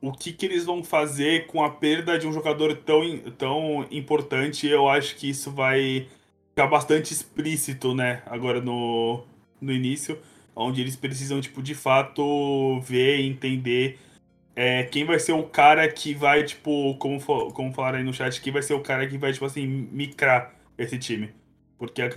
[0.00, 3.02] O que, que eles vão fazer com a perda de um jogador tão,
[3.38, 4.66] tão importante.
[4.66, 6.08] Eu acho que isso vai
[6.50, 8.22] ficar bastante explícito, né?
[8.26, 9.24] Agora no,
[9.60, 10.18] no início.
[10.54, 13.98] Onde eles precisam, tipo, de fato ver e entender
[14.54, 17.18] é, quem vai ser o cara que vai, tipo, como,
[17.52, 20.54] como falaram aí no chat, quem vai ser o cara que vai, tipo assim, micrar
[20.76, 21.30] esse time.
[21.78, 22.08] Porque a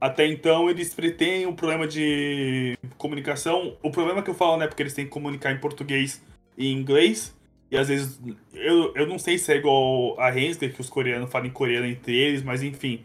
[0.00, 3.76] até então eles têm um problema de comunicação.
[3.82, 6.22] O problema que eu falo, né, porque eles têm que comunicar em português
[6.56, 7.36] e inglês.
[7.70, 8.18] E às vezes,
[8.54, 11.86] eu, eu não sei se é igual a Hensler, que os coreanos falam em coreano
[11.86, 13.04] entre eles, mas enfim.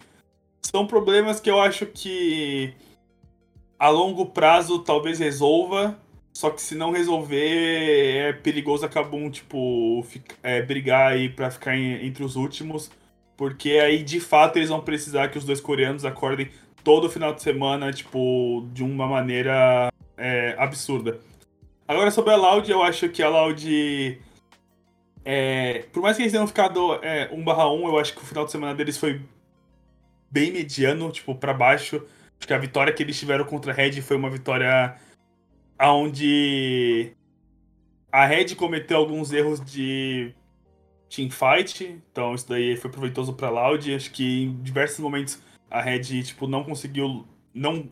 [0.62, 2.74] São problemas que eu acho que
[3.78, 6.00] a longo prazo talvez resolva.
[6.34, 10.06] Só que se não resolver, é perigoso acabar um, tipo,
[10.44, 12.90] é, brigar aí pra ficar em, entre os últimos.
[13.38, 16.50] Porque aí, de fato, eles vão precisar que os dois coreanos acordem
[16.86, 21.20] todo final de semana, tipo, de uma maneira é, absurda.
[21.88, 24.22] Agora, sobre a Loud, eu acho que a Loud.
[25.26, 28.26] É, por mais que eles tenham ficado é, 1 barra 1, eu acho que o
[28.26, 29.20] final de semana deles foi
[30.30, 32.06] bem mediano, tipo, para baixo.
[32.38, 34.96] Acho que a vitória que eles tiveram contra a Red foi uma vitória
[35.82, 37.12] onde
[38.12, 40.34] a Red cometeu alguns erros de
[41.10, 43.96] teamfight, então isso daí foi proveitoso para Loud.
[43.96, 47.26] Acho que em diversos momentos a Red, tipo, não conseguiu.
[47.54, 47.90] Não,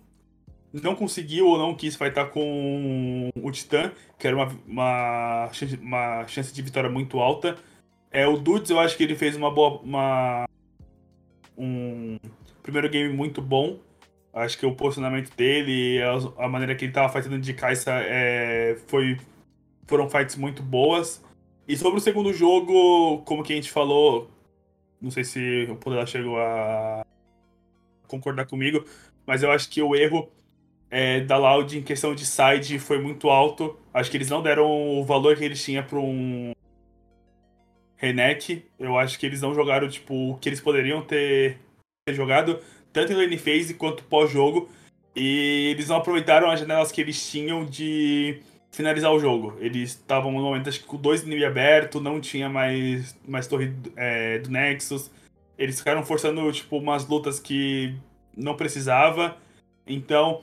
[0.74, 5.52] não conseguiu ou não quis fightar com o Titã, que era uma, uma,
[5.82, 7.58] uma chance de vitória muito alta.
[8.12, 9.80] É, o Dudes, eu acho que ele fez uma boa.
[9.82, 10.46] Uma,
[11.58, 12.18] um
[12.62, 13.80] primeiro game muito bom.
[14.34, 18.76] Acho que o posicionamento dele, a, a maneira que ele estava fazendo de Kaisa é,
[18.88, 19.18] foi,
[19.86, 21.24] foram fights muito boas.
[21.68, 24.30] E sobre o segundo jogo, como que a gente falou,
[25.00, 27.06] não sei se o Poder chegou a
[28.14, 28.86] concordar comigo,
[29.26, 30.30] mas eu acho que o erro
[30.90, 33.76] é, da Loud em questão de side foi muito alto.
[33.94, 36.52] Acho que eles não deram o valor que eles tinham para um
[37.98, 38.64] Renek.
[38.78, 41.58] Eu acho que eles não jogaram tipo, o que eles poderiam ter,
[42.06, 42.60] ter jogado,
[42.92, 44.70] tanto em lane phase quanto pós-jogo.
[45.16, 48.42] E eles não aproveitaram as janelas que eles tinham de
[48.72, 49.58] finalizar o jogo.
[49.60, 53.74] Eles estavam no momento acho que com dois inimigos abertos, não tinha mais, mais torre
[53.96, 55.10] é, do Nexus
[55.58, 57.96] eles ficaram forçando, tipo, umas lutas que
[58.36, 59.38] não precisava.
[59.86, 60.42] Então,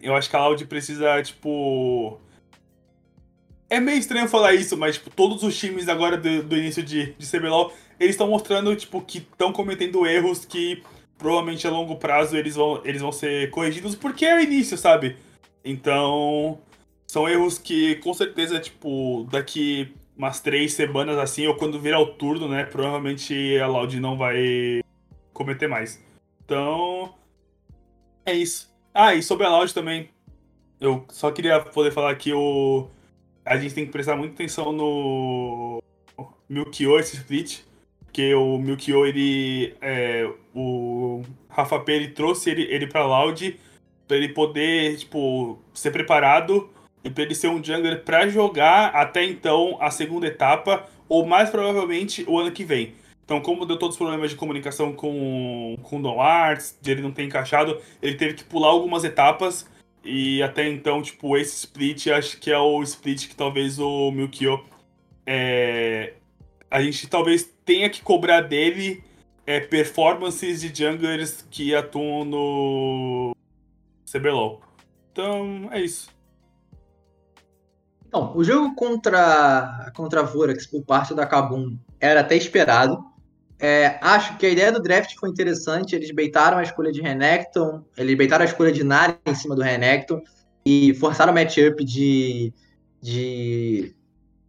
[0.00, 2.20] eu acho que a Loud precisa, tipo.
[3.68, 7.12] É meio estranho falar isso, mas, tipo, todos os times agora do, do início de,
[7.12, 10.82] de CBLOL, eles estão mostrando, tipo, que estão cometendo erros que
[11.16, 15.16] provavelmente a longo prazo eles vão, eles vão ser corrigidos, porque é o início, sabe?
[15.64, 16.58] Então,
[17.06, 22.14] são erros que, com certeza, tipo, daqui umas três semanas assim, ou quando virar o
[22.14, 22.62] turno, né?
[22.64, 24.80] Provavelmente a Loud não vai
[25.32, 26.00] cometer mais.
[26.44, 27.12] Então.
[28.24, 28.72] É isso.
[28.94, 30.10] Ah, e sobre a Loud também.
[30.80, 32.88] Eu só queria poder falar que o.
[33.44, 35.82] A gente tem que prestar muita atenção no
[36.48, 37.62] Milkyo, esse split.
[38.04, 39.74] Porque o Milkyo, ele.
[39.80, 43.58] É, o Rafa P, ele trouxe ele, ele pra Loud
[44.06, 46.70] pra ele poder, tipo, ser preparado
[47.04, 51.50] e para ele ser um jungler para jogar até então a segunda etapa, ou mais
[51.50, 52.94] provavelmente o ano que vem.
[53.24, 57.02] Então, como deu todos os problemas de comunicação com, com o Don Arts, de ele
[57.02, 59.68] não ter encaixado, ele teve que pular algumas etapas.
[60.04, 64.62] E até então, tipo, esse split, acho que é o split que talvez o Milkyo
[65.24, 66.14] é,
[66.70, 69.02] a gente talvez tenha que cobrar dele
[69.46, 73.36] é, performances de junglers que atuam no
[74.10, 74.60] CBLOL.
[75.12, 76.11] Então, é isso.
[78.12, 83.02] Então, o jogo contra, contra a Vorax por parte da Kabum era até esperado.
[83.58, 85.96] É, acho que a ideia do draft foi interessante.
[85.96, 89.62] Eles beitaram a escolha de Renekton, eles beitaram a escolha de Nari em cima do
[89.62, 90.20] Renekton
[90.62, 92.52] e forçaram o matchup de,
[93.00, 93.94] de,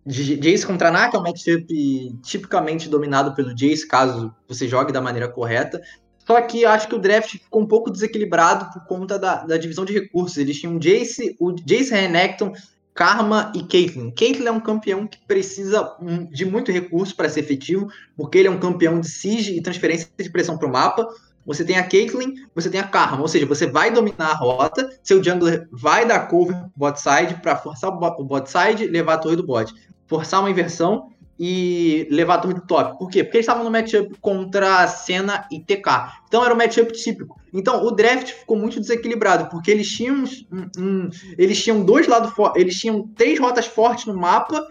[0.05, 4.91] de Jace contra Nari, que é um matchup tipicamente dominado pelo Jace, caso você jogue
[4.91, 5.82] da maneira correta.
[6.28, 9.86] Só que acho que o draft ficou um pouco desequilibrado por conta da, da divisão
[9.86, 10.38] de recursos.
[10.38, 12.51] Eles tinham Jace, o Jace Renekton
[12.94, 14.12] Karma e Caitlyn.
[14.12, 15.96] Caitlyn é um campeão que precisa
[16.32, 20.08] de muito recurso para ser efetivo, porque ele é um campeão de siege e transferência
[20.18, 21.08] de pressão para o mapa.
[21.46, 24.89] Você tem a Caitlyn, você tem a Karma, ou seja, você vai dominar a rota,
[25.04, 29.36] seu jungler vai dar cover bot side para forçar o bot side, levar a torre
[29.36, 29.74] do bot.
[30.08, 32.98] Forçar uma inversão e levar a torre do top.
[32.98, 33.24] Por quê?
[33.24, 36.24] Porque eles estavam no matchup contra Senna e TK.
[36.28, 37.43] Então era um matchup típico.
[37.54, 42.34] Então o draft ficou muito desequilibrado, porque eles tinham um, um, eles tinham dois lados
[42.56, 44.66] eles tinham três rotas fortes no mapa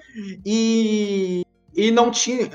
[0.44, 1.42] e
[1.74, 2.48] e não tinha.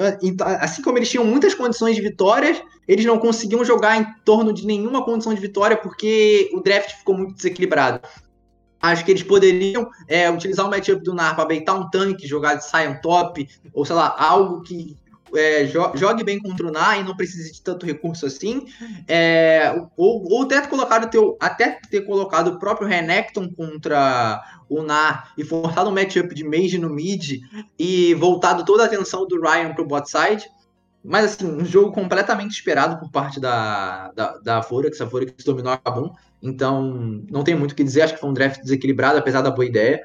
[0.60, 4.66] Assim como eles tinham muitas condições de vitórias, eles não conseguiam jogar em torno de
[4.66, 8.02] nenhuma condição de vitória porque o draft ficou muito desequilibrado.
[8.80, 12.56] Acho que eles poderiam é, utilizar o matchup do Nar para beitar um tanque, jogar
[12.56, 14.96] de Sion top, ou sei lá, algo que
[15.36, 18.66] é, jogue bem contra o Nar e não precise de tanto recurso assim.
[19.08, 24.82] É, ou, ou até, ter colocado teu, até ter colocado o próprio Renekton contra o
[24.82, 27.40] Nar e forçado um matchup de mage no mid
[27.78, 30.46] e voltado toda a atenção do Ryan pro bot side.
[31.04, 35.00] Mas assim, um jogo completamente esperado por parte da, da, da Forex.
[35.00, 36.12] A Forex dominou a Kabum.
[36.42, 38.02] Então, não tem muito o que dizer.
[38.02, 40.02] Acho que foi um draft desequilibrado, apesar da boa ideia.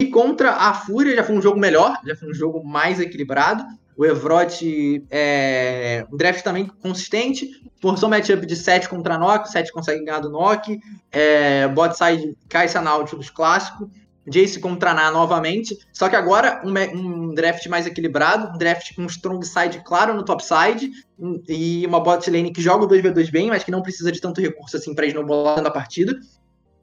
[0.00, 3.62] E contra a Fúria já foi um jogo melhor, já foi um jogo mais equilibrado.
[3.96, 7.48] O Evrot é um draft também consistente.
[7.80, 10.78] Forçou um matchup de 7 contra Nock, 7 consegue ganhar do Nock.
[11.10, 13.90] É, bot side Kai'Sa Nautilus clássico.
[14.26, 15.76] Jace contra Ná novamente.
[15.92, 20.14] Só que agora um, um, draft mais equilibrado, um draft com um strong side claro
[20.14, 23.70] no top side um, e uma bot lane que joga o 2v2 bem, mas que
[23.70, 26.18] não precisa de tanto recurso assim para snowballar na partida.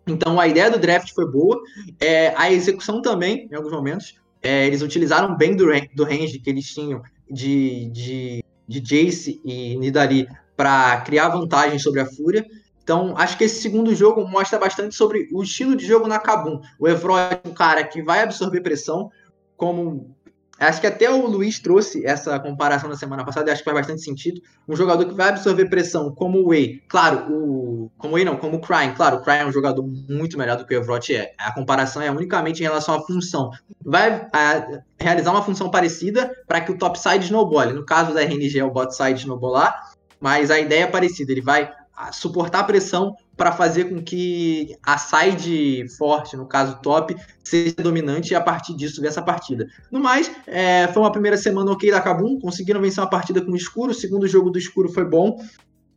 [0.08, 1.60] Então a ideia do draft foi boa.
[1.99, 4.16] É, a execução também, em alguns momentos.
[4.41, 5.65] É, eles utilizaram bem do,
[5.95, 12.01] do range que eles tinham de, de, de Jace e Nidali para criar vantagem sobre
[12.01, 12.45] a Fúria.
[12.83, 16.61] Então, acho que esse segundo jogo mostra bastante sobre o estilo de jogo na Kabum.
[16.79, 19.11] O Evro é um cara que vai absorver pressão,
[19.57, 20.15] como.
[20.60, 24.01] Acho que até o Luiz trouxe essa comparação na semana passada, acho que faz bastante
[24.01, 24.41] sentido.
[24.68, 27.91] Um jogador que vai absorver pressão, como o Wei, claro, o.
[27.97, 28.93] Como o Wei não, como o Crime.
[28.93, 31.34] Claro, o Crime é um jogador muito melhor do que o Evrot é.
[31.38, 33.51] A comparação é unicamente em relação à função.
[33.84, 37.74] Vai a, realizar uma função parecida para que o topside snowball.
[37.74, 41.32] No caso da RNG é o bot side snowballar, mas a ideia é parecida.
[41.32, 41.72] Ele vai
[42.12, 48.33] suportar a pressão para fazer com que a side forte, no caso top, seja dominante
[48.33, 49.67] e a partir disso vença a partida.
[49.91, 53.51] No mais, é, foi uma primeira semana ok da Kabum, conseguiram vencer uma partida com
[53.51, 55.39] o escuro, o segundo jogo do escuro foi bom.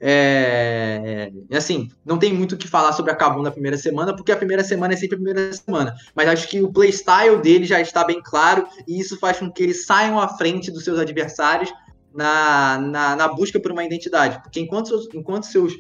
[0.03, 4.33] É, assim, não tem muito o que falar sobre a Kabum na primeira semana, porque
[4.33, 5.95] a primeira semana é sempre a primeira semana.
[6.15, 9.63] Mas acho que o playstyle dele já está bem claro, e isso faz com que
[9.63, 11.73] eles saiam à frente dos seus adversários
[12.15, 14.43] na, na, na busca por uma identidade.
[14.43, 15.75] Porque enquanto, enquanto seus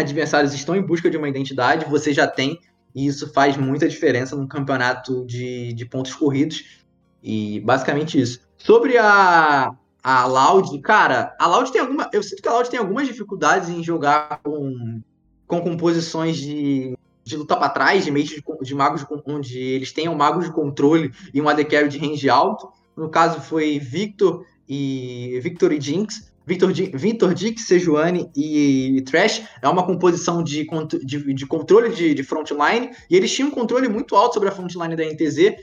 [0.00, 2.60] adversários estão em busca de uma identidade, você já tem,
[2.94, 6.84] e isso faz muita diferença num campeonato de, de pontos corridos.
[7.22, 8.40] E basicamente isso.
[8.56, 9.72] Sobre a,
[10.02, 12.08] a Loud, cara, a Loud tem alguma.
[12.12, 15.02] Eu sinto que a Loud tem algumas dificuldades em jogar com,
[15.46, 20.14] com composições de, de luta para trás, de meios de, de, magos onde eles tenham
[20.14, 22.68] magos de controle e um AD carry de range alto.
[22.96, 26.32] No caso foi Victor e Victor e Jinx.
[26.46, 30.64] Victor, Victor Dick, Sejuani e Trash é uma composição de,
[31.04, 34.52] de, de controle de, de, frontline, e eles tinham um controle muito alto sobre a
[34.52, 35.56] frontline da NTZ.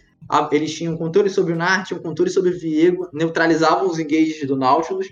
[0.51, 4.57] Eles tinham controle sobre o Nart, tinham controle sobre o Viego, neutralizavam os engages do
[4.57, 5.07] Nautilus.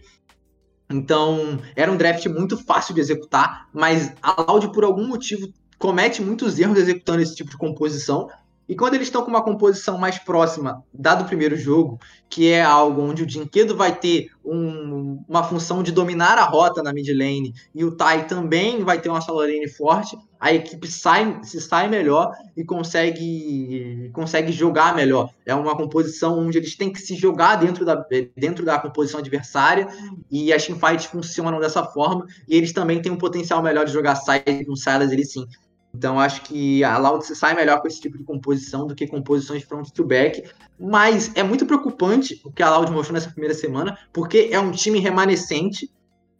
[0.89, 5.47] Então, era um draft muito fácil de executar, mas a Loud, por algum motivo,
[5.77, 8.29] comete muitos erros executando esse tipo de composição.
[8.69, 11.99] E quando eles estão com uma composição mais próxima dado o primeiro jogo,
[12.29, 16.81] que é algo onde o Dinquedo vai ter um, uma função de dominar a rota
[16.81, 20.87] na mid lane e o Tai também vai ter uma solo lane forte, a equipe
[20.87, 25.29] sai, se sai melhor e consegue, consegue jogar melhor.
[25.45, 28.03] É uma composição onde eles têm que se jogar dentro da,
[28.35, 29.87] dentro da composição adversária
[30.31, 34.15] e as teamfights funcionam dessa forma e eles também têm um potencial melhor de jogar
[34.15, 35.45] side com Silas, ele sim.
[35.93, 39.63] Então acho que a Loud sai melhor com esse tipo de composição do que composições
[39.63, 40.43] front to back.
[40.79, 44.71] Mas é muito preocupante o que a Loud mostrou nessa primeira semana, porque é um
[44.71, 45.91] time remanescente.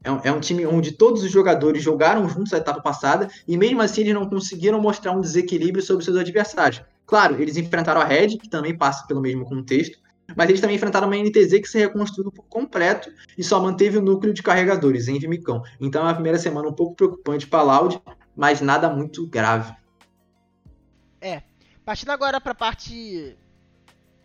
[0.04, 3.56] É um, é um time onde todos os jogadores jogaram juntos a etapa passada e
[3.56, 6.82] mesmo assim eles não conseguiram mostrar um desequilíbrio sobre seus adversários.
[7.06, 10.00] Claro, eles enfrentaram a Red, que também passa pelo mesmo contexto,
[10.36, 14.02] mas eles também enfrentaram uma NTZ que se reconstruiu por completo e só manteve o
[14.02, 15.62] núcleo de carregadores em Vimicão.
[15.80, 18.02] Então é a primeira semana um pouco preocupante para a Loud,
[18.36, 19.76] mas nada muito grave.
[21.20, 21.44] É.
[21.86, 23.38] Partindo agora para a parte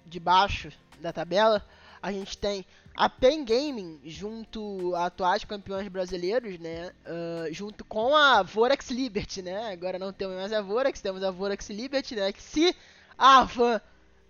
[0.04, 1.64] de baixo da tabela,
[2.02, 2.64] a gente tem
[2.96, 6.90] a Pen Gaming junto a atuais campeões brasileiros, né?
[7.04, 9.72] Uh, junto com a Vorax Liberty, né?
[9.72, 12.32] Agora não temos mais a Vorax, temos a Vorax Liberty, né?
[12.32, 12.74] Que se
[13.18, 13.80] a Van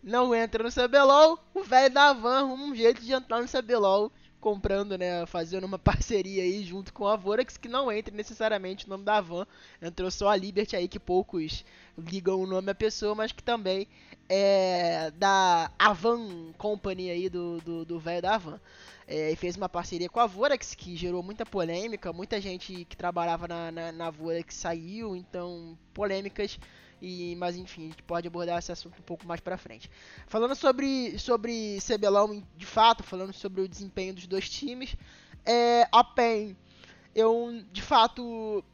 [0.02, 4.10] não entra no CBLOL, o velho da Van arruma um jeito de entrar no CBLOL
[4.46, 8.88] comprando, né, fazendo uma parceria aí junto com a Vorax, que não entre necessariamente o
[8.88, 9.44] nome da Van,
[9.82, 11.64] entrou só a Liberty aí, que poucos
[11.98, 13.88] ligam o nome à pessoa, mas que também
[14.28, 18.60] é da Avan Company aí, do do velho da Avan.
[19.08, 22.96] É, e fez uma parceria com a Vorax, que gerou muita polêmica, muita gente que
[22.96, 26.56] trabalhava na, na, na Vorax saiu, então polêmicas
[27.00, 29.90] E, mas enfim, a gente pode abordar esse assunto um pouco mais pra frente.
[30.26, 34.96] Falando sobre, sobre CBLOL de fato, falando sobre o desempenho dos dois times,
[35.44, 36.56] é, a PEN,
[37.14, 38.64] eu de fato.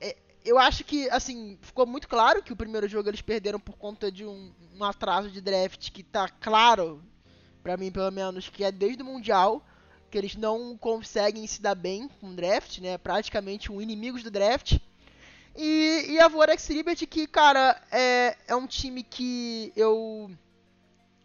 [0.00, 3.76] É, eu acho que, assim, ficou muito claro que o primeiro jogo eles perderam por
[3.76, 7.02] conta de um, um atraso de draft que tá claro,
[7.62, 9.62] para mim pelo menos, que é desde o Mundial
[10.10, 12.96] que eles não conseguem se dar bem com o draft, né?
[12.96, 14.78] Praticamente um inimigos do draft.
[15.56, 20.30] E, e a Vorax Liberty, que, cara, é, é um time que eu.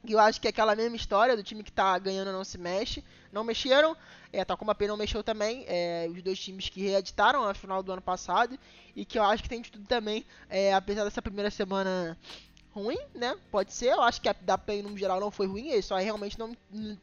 [0.07, 3.03] Eu acho que é aquela mesma história do time que tá ganhando não se mexe.
[3.31, 3.95] Não mexeram.
[4.33, 5.63] É, tal como a P não mexeu também.
[5.67, 8.59] É, os dois times que reeditaram a final do ano passado.
[8.95, 10.25] E que eu acho que tem de tudo também.
[10.49, 12.17] É, apesar dessa primeira semana
[12.73, 13.37] ruim, né?
[13.51, 13.93] Pode ser.
[13.93, 15.69] Eu acho que a da PEN no geral não foi ruim.
[15.69, 16.55] Eles só realmente não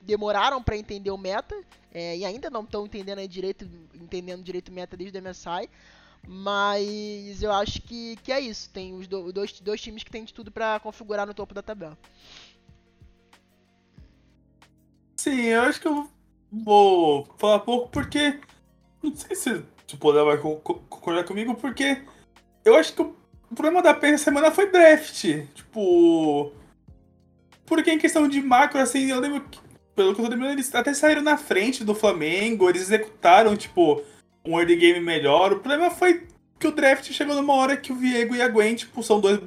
[0.02, 1.56] demoraram para entender o meta.
[1.92, 5.70] É, e ainda não estão entendendo direito, entendendo direito o meta desde o MSI.
[6.26, 8.70] Mas eu acho que, que é isso.
[8.70, 11.62] Tem os do, dois, dois times que tem de tudo para configurar no topo da
[11.62, 11.98] tabela.
[15.16, 16.08] Sim, eu acho que eu
[16.50, 18.38] vou falar pouco porque.
[19.02, 22.02] Não sei se o Poder vai concordar comigo, porque
[22.64, 23.14] eu acho que o
[23.54, 25.24] problema da essa semana foi draft.
[25.54, 26.52] Tipo.
[27.66, 29.58] Porque em questão de macro, assim, eu lembro que,
[29.94, 34.02] pelo que eu tô lembrando, eles até saíram na frente do Flamengo, eles executaram, tipo,
[34.44, 35.52] um early game melhor.
[35.52, 36.26] O problema foi
[36.58, 39.40] que o draft chegou numa hora que o Viego e a Gwen, tipo, são dois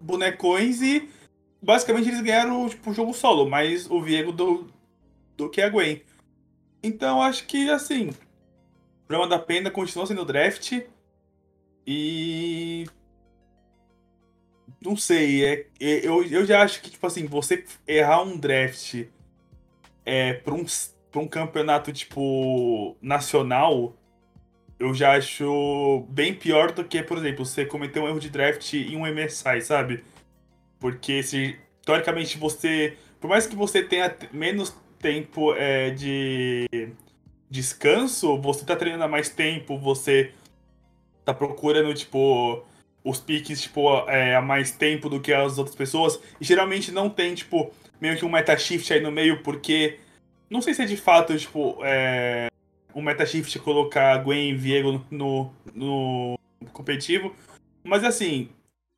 [0.00, 1.08] bonecões e
[1.62, 4.68] basicamente eles ganharam, tipo, o jogo solo, mais o Viego do,
[5.36, 6.02] do que a Gwen.
[6.82, 10.72] Então acho que, assim, o problema da Pena continua sendo o draft.
[11.86, 12.86] E
[14.80, 19.06] não sei, é, é, eu, eu já acho que, tipo assim, você errar um draft
[20.04, 20.64] é, pra, um,
[21.10, 23.94] pra um campeonato, tipo, nacional,
[24.78, 28.74] eu já acho bem pior do que, por exemplo, você cometer um erro de draft
[28.74, 30.04] em um MSI, sabe?
[30.78, 32.96] Porque se, teoricamente, você.
[33.20, 36.68] Por mais que você tenha menos tempo é, de
[37.50, 40.32] descanso, você tá treinando há mais tempo, você
[41.24, 42.64] tá procurando, tipo
[43.06, 46.20] os piques, tipo, é, há mais tempo do que as outras pessoas.
[46.40, 50.00] E geralmente não tem, tipo, meio que um meta shift aí no meio, porque.
[50.50, 52.48] Não sei se é de fato, tipo, é,
[52.96, 56.38] um meta shift colocar Gwen Viego no, no,
[56.72, 57.36] competitivo.
[57.84, 58.48] Mas assim,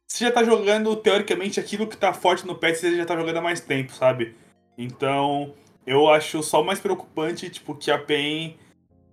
[0.09, 3.38] você já tá jogando, teoricamente, aquilo que tá forte no patch, você já tá jogando
[3.38, 4.36] há mais tempo, sabe?
[4.78, 5.53] Então,
[5.84, 8.57] eu acho só mais preocupante, tipo, que a PEN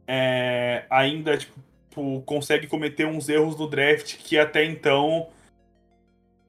[0.07, 5.29] é, ainda, tipo, consegue cometer uns erros no draft que até então,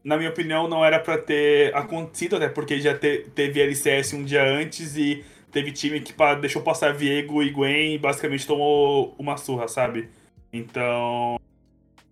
[0.04, 4.24] na minha opinião, não era para ter acontecido, até porque já te, teve LCS um
[4.24, 5.24] dia antes e
[5.56, 10.10] teve time que deixou passar Viego e Gwen e basicamente tomou uma surra, sabe?
[10.52, 11.40] Então.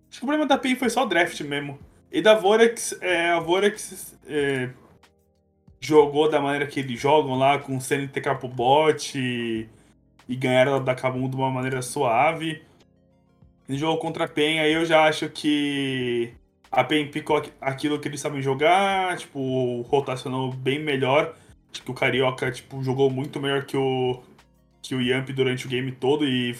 [0.09, 1.77] Acho que o problema da PEN foi só o draft mesmo.
[2.11, 4.69] E da Vorax, é, a Vorax é,
[5.79, 9.69] jogou da maneira que eles jogam lá, com CNTK pro bot e,
[10.27, 12.63] e ganharam da Kabum de uma maneira suave.
[13.67, 16.33] No jogo contra a PEN, aí eu já acho que
[16.71, 21.35] a PEN picou aquilo que eles sabem jogar, tipo, rotacionou bem melhor.
[21.81, 24.21] Que o Carioca, tipo, jogou muito melhor que o,
[24.81, 26.53] que o Yamp durante o game todo e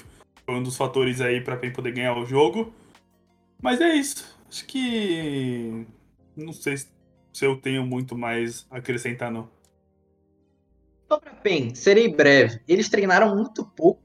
[0.46, 2.74] foi um dos fatores aí pra PEN poder ganhar o jogo.
[3.62, 4.38] Mas é isso.
[4.48, 5.86] Acho que.
[6.36, 6.88] Não sei se
[7.42, 9.50] eu tenho muito mais a acrescentar, não.
[11.08, 12.62] Sobre a PEN, serei breve.
[12.68, 14.05] Eles treinaram muito pouco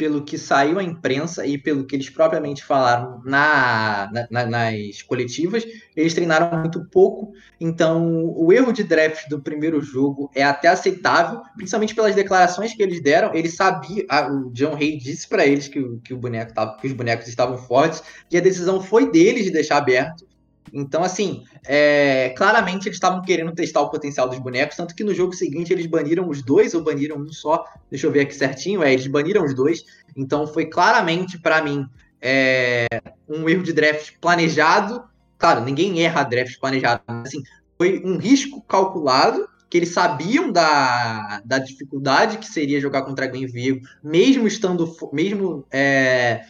[0.00, 5.62] pelo que saiu a imprensa e pelo que eles propriamente falaram na, na, nas coletivas,
[5.94, 7.34] eles treinaram muito pouco.
[7.60, 12.82] Então, o erro de draft do primeiro jogo é até aceitável, principalmente pelas declarações que
[12.82, 13.34] eles deram.
[13.34, 16.94] Ele sabia, o John Hay disse para eles que, que, o boneco tava, que os
[16.94, 20.29] bonecos estavam fortes, e a decisão foi deles de deixar aberto.
[20.72, 25.14] Então, assim, é, claramente eles estavam querendo testar o potencial dos bonecos, tanto que no
[25.14, 27.64] jogo seguinte eles baniram os dois ou baniram um só.
[27.90, 28.82] Deixa eu ver aqui certinho.
[28.82, 29.84] É, eles baniram os dois.
[30.16, 31.86] Então foi claramente, para mim,
[32.20, 32.86] é,
[33.28, 35.02] um erro de draft planejado.
[35.38, 37.42] Claro, ninguém erra draft planejado, mas assim,
[37.78, 43.46] foi um risco calculado que eles sabiam da, da dificuldade que seria jogar contra Gwen
[43.46, 46.44] Vigo, mesmo estando, mesmo é,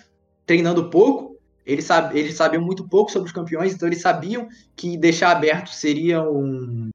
[0.47, 1.30] treinando pouco,
[1.71, 5.68] eles, sab, eles sabiam muito pouco sobre os campeões, então eles sabiam que deixar aberto
[5.68, 6.91] seria, um,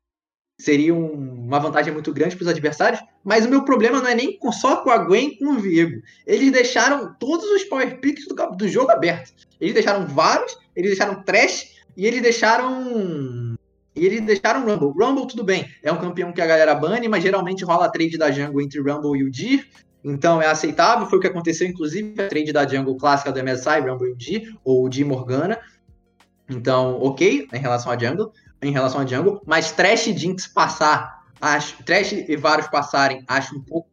[0.59, 3.01] seria uma vantagem muito grande para os adversários.
[3.23, 6.01] Mas o meu problema não é nem com, só com a Gwen com o Viego.
[6.27, 9.31] Eles deixaram todos os power picks do, do jogo aberto.
[9.61, 13.55] Eles deixaram vários, eles deixaram trash e eles deixaram.
[13.95, 14.91] E eles deixaram Rumble.
[15.01, 18.29] Rumble, tudo bem, é um campeão que a galera bane, mas geralmente rola trade da
[18.29, 19.69] jungle entre Rumble e o Dir.
[20.07, 23.79] Então é aceitável, foi o que aconteceu, inclusive, a trade da jungle clássica do MSI,
[23.79, 25.59] Rumble D, ou de Morgana.
[26.47, 28.31] Então, ok em relação a jungle,
[28.61, 33.57] em relação a jungle, mas Trash e Jinx passar, acho, Trash e Varus passarem, acho
[33.57, 33.89] um pouco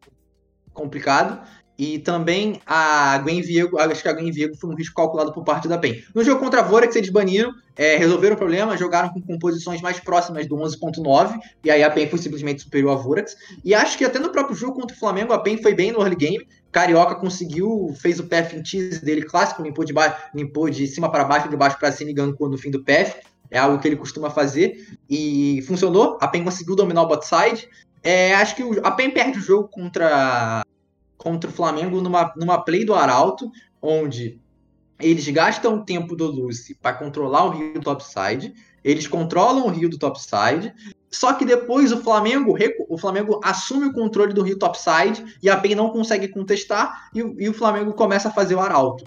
[0.71, 1.41] complicado.
[1.77, 5.43] E também a Gwen Viego, acho que a Gwen Viego foi um risco calculado por
[5.43, 6.03] parte da PEN.
[6.13, 9.99] No jogo contra a Vorax, eles baniram, é, resolveram o problema, jogaram com composições mais
[9.99, 13.35] próximas do 11.9, e aí a PEN foi simplesmente superior a Vorax.
[13.65, 15.99] E acho que até no próprio jogo contra o Flamengo, a PEN foi bem no
[15.99, 16.47] early game.
[16.71, 21.09] Carioca conseguiu, fez o PF em tease dele clássico, limpou de, baixo, limpou de cima
[21.11, 23.15] para baixo, de baixo para cima e gankou no fim do PF.
[23.49, 24.87] É algo que ele costuma fazer.
[25.09, 27.67] E funcionou, a PEN conseguiu dominar o bot side.
[28.03, 30.63] É, acho que a PEN perde o jogo contra
[31.23, 33.49] contra o Flamengo numa, numa play do Arauto,
[33.81, 34.37] onde
[34.99, 38.53] eles gastam o tempo do Lucy para controlar o rio do topside,
[38.83, 40.73] eles controlam o rio do topside,
[41.09, 42.57] só que depois o Flamengo,
[42.89, 47.19] o Flamengo assume o controle do rio topside e a PEN não consegue contestar e,
[47.19, 49.05] e o Flamengo começa a fazer o arauto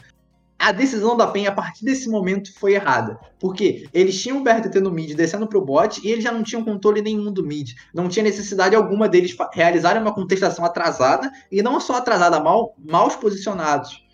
[0.58, 3.18] a decisão da PEN a partir desse momento foi errada.
[3.38, 6.64] Porque eles tinham o BRTT no mid descendo pro bot e eles já não tinham
[6.64, 7.74] controle nenhum do mid.
[7.92, 13.10] Não tinha necessidade alguma deles realizarem uma contestação atrasada e não só atrasada, mal, mal
[13.18, 14.05] posicionados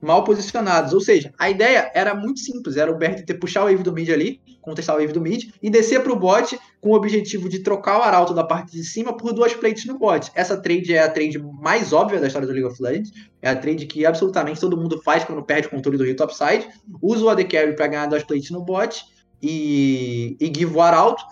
[0.00, 0.92] mal posicionados.
[0.92, 4.08] Ou seja, a ideia era muito simples: era o BRTT puxar o wave do mid
[4.10, 7.60] ali, contestar o wave do mid, e descer para o bot com o objetivo de
[7.60, 10.30] trocar o arauto da parte de cima por duas plates no bot.
[10.34, 13.12] Essa trade é a trade mais óbvia da história do League of Legends.
[13.42, 16.68] É a trade que absolutamente todo mundo faz quando perde o controle do rio topside.
[17.02, 19.04] Usa o AD Carry para ganhar duas plates no bot
[19.42, 21.22] e, e give o arauto.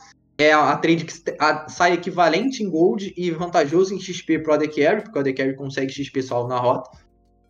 [0.41, 1.13] É a trade que
[1.69, 5.57] sai equivalente em gold e vantajoso em XP pro AD Carry, porque o AD Carry
[5.57, 6.89] consegue XP salvo na rota.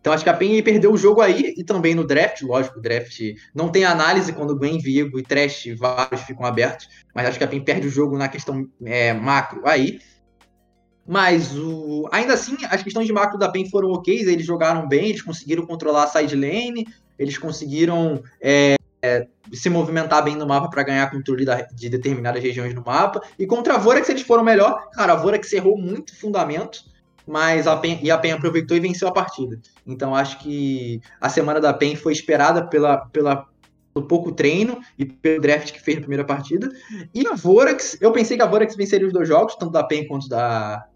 [0.01, 2.81] Então acho que a PEN perdeu o jogo aí e também no draft, lógico, o
[2.81, 3.19] draft
[3.53, 7.47] não tem análise quando Gwen, Vigo e Trash vários ficam abertos, mas acho que a
[7.47, 9.99] PEN perde o jogo na questão é, macro aí.
[11.05, 12.07] Mas o...
[12.11, 15.65] ainda assim, as questões de macro da PEN foram ok, eles jogaram bem, eles conseguiram
[15.65, 16.87] controlar a side lane,
[17.17, 22.41] eles conseguiram é, é, se movimentar bem no mapa para ganhar controle da, de determinadas
[22.41, 23.21] regiões no mapa.
[23.37, 24.89] E contra a Vorax eles foram melhor.
[24.91, 26.88] Cara, a Vorax errou muito fundamento
[27.29, 29.61] mas a PEN, e a PEN aproveitou e venceu a partida.
[29.85, 33.45] Então acho que a semana da PEN foi esperada pela, pela,
[33.93, 36.67] pelo pouco treino e pelo draft que fez na primeira partida.
[37.13, 40.07] E a Vorax, eu pensei que a Vorax venceria os dois jogos, tanto da PEN
[40.07, 40.87] quanto da,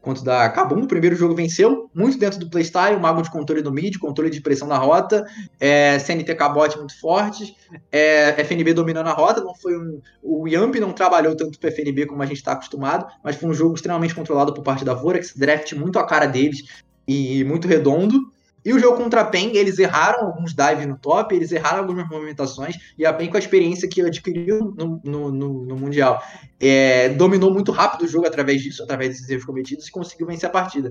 [0.00, 0.82] quanto da Kabum.
[0.82, 4.40] O primeiro jogo venceu, muito dentro do playstyle, mago de controle do mid, controle de
[4.40, 5.26] pressão na rota,
[5.58, 7.54] é, CNTK bot muito fortes,
[7.90, 9.40] é, FNB dominando a rota.
[9.40, 13.06] Não foi um, o Yamp não trabalhou tanto para FNB como a gente está acostumado,
[13.22, 16.82] mas foi um jogo extremamente controlado por parte da Vorax, draft muito a cara deles
[17.06, 18.32] e muito redondo.
[18.64, 22.08] E o jogo contra a PEN, eles erraram alguns dives no top, eles erraram algumas
[22.08, 26.22] movimentações, e a PEN, com a experiência que adquiriu no, no, no, no Mundial,
[26.60, 30.48] é, dominou muito rápido o jogo através disso, através desses erros cometidos, e conseguiu vencer
[30.48, 30.90] a partida.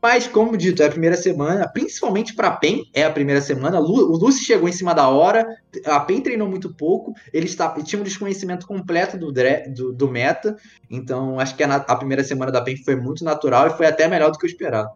[0.00, 3.80] Mas, como dito, é a primeira semana, principalmente para a PEN, é a primeira semana.
[3.80, 5.44] O Lucy chegou em cima da hora,
[5.84, 10.56] a PEN treinou muito pouco, eles tinham um desconhecimento completo do, do, do meta,
[10.88, 14.06] então acho que a, a primeira semana da PEN foi muito natural e foi até
[14.06, 14.92] melhor do que eu esperava.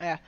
[0.00, 0.18] É,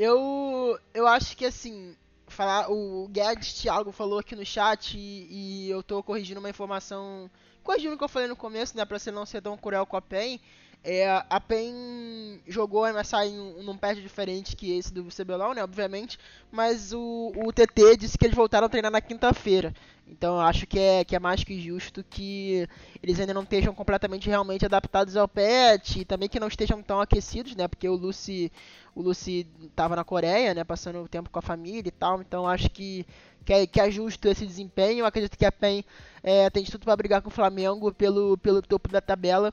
[0.00, 1.94] eu, eu acho que assim,
[2.26, 7.30] falar, o Guedes Thiago falou aqui no chat e, e, eu tô corrigindo uma informação,
[7.62, 9.98] corrigindo o que eu falei no começo, né, pra você não ser tão cruel com
[9.98, 10.40] a PEN.
[10.82, 15.62] É, a PEN jogou a MSI em num patch diferente que esse do CBLOL, né,
[15.62, 16.18] obviamente,
[16.50, 19.74] mas o, o TT disse que eles voltaram a treinar na quinta-feira.
[20.08, 22.66] Então eu acho que é, que é mais que justo que
[23.02, 26.98] eles ainda não estejam completamente realmente adaptados ao patch e também que não estejam tão
[26.98, 28.50] aquecidos, né, porque o Lucy,
[28.94, 32.48] o Lucy tava na Coreia, né, passando o tempo com a família e tal, então
[32.48, 33.06] acho que
[33.44, 35.00] que é, que é justo esse desempenho.
[35.00, 35.84] Eu acredito que a PEN
[36.22, 39.52] é, tem tudo para brigar com o Flamengo pelo, pelo topo da tabela.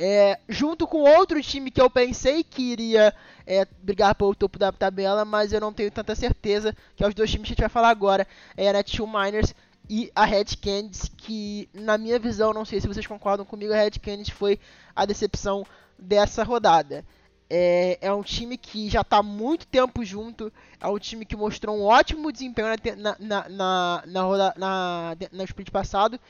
[0.00, 3.12] É, junto com outro time que eu pensei que iria
[3.44, 7.14] é, brigar pelo topo da tabela, mas eu não tenho tanta certeza, que é os
[7.14, 8.24] dois times que a gente vai falar agora,
[8.56, 9.52] é a Netshoe Miners
[9.90, 13.76] e a Red Candies, que na minha visão, não sei se vocês concordam comigo, a
[13.76, 14.60] Red Candies foi
[14.94, 15.66] a decepção
[15.98, 17.04] dessa rodada.
[17.50, 21.76] É, é um time que já está muito tempo junto, é um time que mostrou
[21.76, 26.20] um ótimo desempenho na, na, na, na, na, na split passado,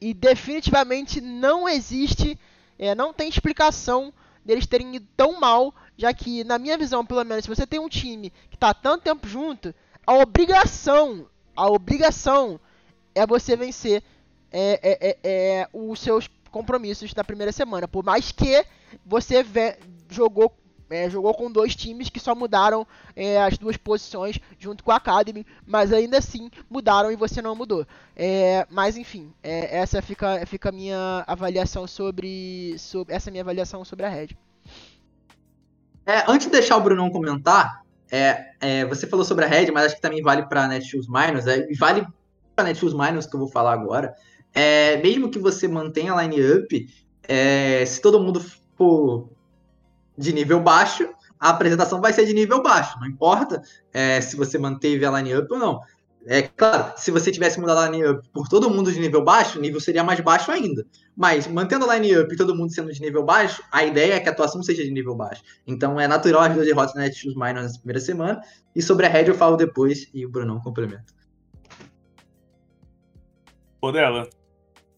[0.00, 2.38] e definitivamente não existe
[2.78, 4.12] é, não tem explicação
[4.44, 7.78] deles terem ido tão mal, já que, na minha visão, pelo menos, se você tem
[7.78, 9.74] um time que está tanto tempo junto,
[10.06, 12.58] a obrigação, a obrigação
[13.14, 14.02] é você vencer
[14.50, 17.86] é, é, é, é os seus compromissos da primeira semana.
[17.86, 18.64] Por mais que
[19.04, 19.44] você
[20.08, 20.56] jogou
[20.90, 24.96] é, jogou com dois times que só mudaram é, as duas posições junto com a
[24.96, 27.86] Academy, mas ainda assim mudaram e você não mudou.
[28.16, 33.42] É, mas enfim, é, essa fica, fica a minha avaliação sobre, sobre essa é minha
[33.42, 34.28] avaliação sobre a Red.
[36.06, 37.82] É, antes de deixar o Brunão comentar,
[38.88, 42.06] você falou sobre a Red, mas acho que também vale para Netshoes Minus, e vale
[42.56, 44.14] para Netshoes Miners que eu vou falar agora,
[45.02, 46.88] mesmo que você mantenha a line-up,
[47.86, 48.42] se todo mundo
[48.78, 49.28] for
[50.18, 51.08] de nível baixo,
[51.38, 53.62] a apresentação vai ser de nível baixo, não importa
[53.92, 55.80] é, se você manteve a line-up ou não.
[56.26, 59.62] É claro, se você tivesse mudado a line-up por todo mundo de nível baixo, o
[59.62, 60.84] nível seria mais baixo ainda.
[61.16, 64.28] Mas mantendo a line-up e todo mundo sendo de nível baixo, a ideia é que
[64.28, 65.42] a atuação seja de nível baixo.
[65.66, 68.40] Então é natural as duas derrotas na Netshoes Miners na primeira semana.
[68.74, 71.14] E sobre a Red eu falo depois e o Brunão complementa.
[73.80, 74.28] Ô, dela.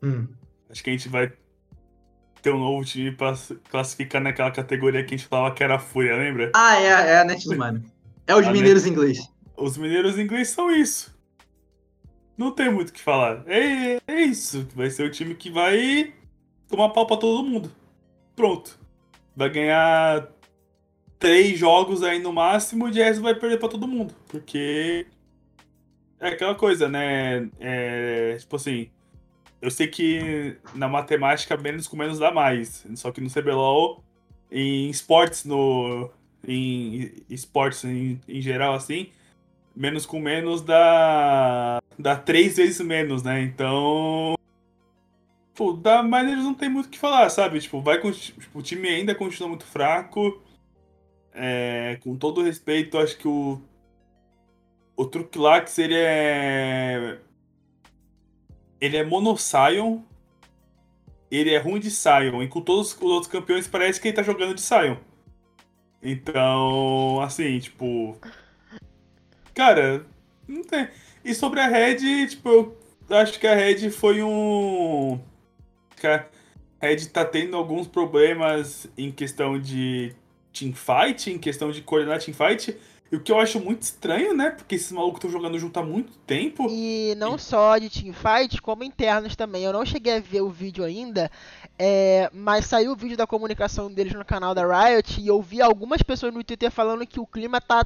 [0.03, 0.27] Hum.
[0.69, 1.33] Acho que a gente vai
[2.41, 3.35] ter um novo time pra
[3.71, 6.51] classificar naquela categoria que a gente falava que era a Fúria, lembra?
[6.55, 7.83] Ah, é, é a Netshoes Miners.
[8.27, 9.29] É os A mineiros inglês.
[9.57, 11.15] Os mineiros ingleses são isso.
[12.37, 13.43] Não tem muito o que falar.
[13.47, 14.67] É, é isso.
[14.75, 16.15] Vai ser o time que vai
[16.69, 17.71] tomar pau pra todo mundo.
[18.35, 18.79] Pronto.
[19.37, 20.29] Vai ganhar
[21.19, 24.15] três jogos aí no máximo e de resto vai perder pra todo mundo.
[24.29, 25.07] Porque
[26.19, 27.51] é aquela coisa, né?
[27.59, 28.89] É, tipo assim.
[29.61, 32.87] Eu sei que na matemática menos com menos dá mais.
[32.95, 34.03] Só que no CBLOL,
[34.51, 36.11] em esportes, no.
[36.47, 39.11] Em esportes em, em geral, assim,
[39.77, 41.81] menos com menos dá.
[41.99, 43.43] dá três vezes menos, né?
[43.43, 44.35] Então.
[45.55, 47.61] Pô, da Miners não tem muito o que falar, sabe?
[47.61, 50.43] Tipo, vai tipo, o time ainda continua muito fraco.
[51.35, 53.61] É, com todo respeito, acho que o.
[54.97, 57.21] O truque lá que seria.
[58.81, 60.01] Ele é mono Sion.
[61.31, 62.43] Ele é ruim de Sion.
[62.43, 64.97] E com todos os outros campeões parece que ele tá jogando de Sion.
[66.03, 68.17] Então, assim, tipo.
[69.55, 70.07] Cara,
[70.49, 70.89] não tem.
[71.25, 72.75] E sobre a Red, tipo,
[73.09, 75.21] eu acho que a Red foi um.
[76.03, 80.15] a Red tá tendo alguns problemas em questão de
[80.53, 82.71] teamfight, em questão de coordenar teamfight.
[82.71, 82.77] E
[83.17, 84.51] o que eu acho muito estranho, né?
[84.51, 86.67] Porque esses malucos estão jogando junto há muito tempo.
[86.71, 89.65] E não só de teamfight, como internos também.
[89.65, 91.31] Eu não cheguei a ver o vídeo ainda,
[91.79, 95.61] é, mas saiu o vídeo da comunicação deles no canal da Riot e eu vi
[95.61, 97.85] algumas pessoas no Twitter falando que o clima tá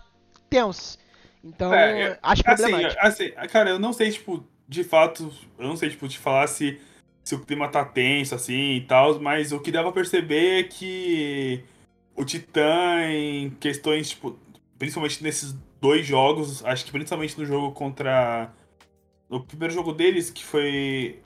[0.50, 0.98] tenso.
[1.42, 3.00] Então, É, acho Assim, problemático.
[3.00, 6.80] assim, cara, eu não sei, tipo, de fato, eu não sei, tipo, te falar se,
[7.22, 10.62] se o clima tá tenso, assim, e tal, mas o que dá pra perceber é
[10.64, 11.64] que
[12.16, 14.38] o Titã, em questões, tipo,
[14.78, 18.52] principalmente nesses dois jogos, acho que principalmente no jogo contra...
[19.28, 21.20] No primeiro jogo deles, que foi...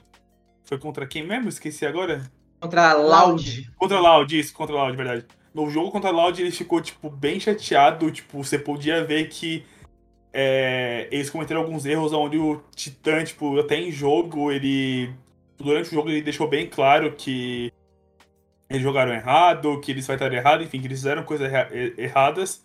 [0.63, 1.49] Foi contra quem mesmo?
[1.49, 2.29] Esqueci agora.
[2.59, 3.71] Contra a Loud.
[3.75, 5.25] Contra a Loud, isso, contra a Loud, verdade.
[5.53, 8.11] No jogo contra a Loud ele ficou, tipo, bem chateado.
[8.11, 9.65] Tipo, você podia ver que
[10.31, 15.11] é, eles cometeram alguns erros onde o Titã, tipo, até em jogo, ele.
[15.57, 17.73] Durante o jogo ele deixou bem claro que
[18.69, 22.63] eles jogaram errado, que eles fightaram errado, enfim, que eles fizeram coisas erra- er- erradas.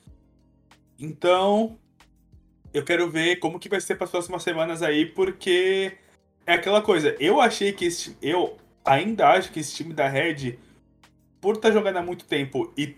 [0.99, 1.78] Então,
[2.72, 5.92] eu quero ver como que vai ser para as próximas semanas aí, porque
[6.47, 7.16] é aquela coisa.
[7.18, 10.59] Eu achei que esse, eu ainda acho que esse time da Red,
[11.40, 12.97] por estar jogando há muito tempo e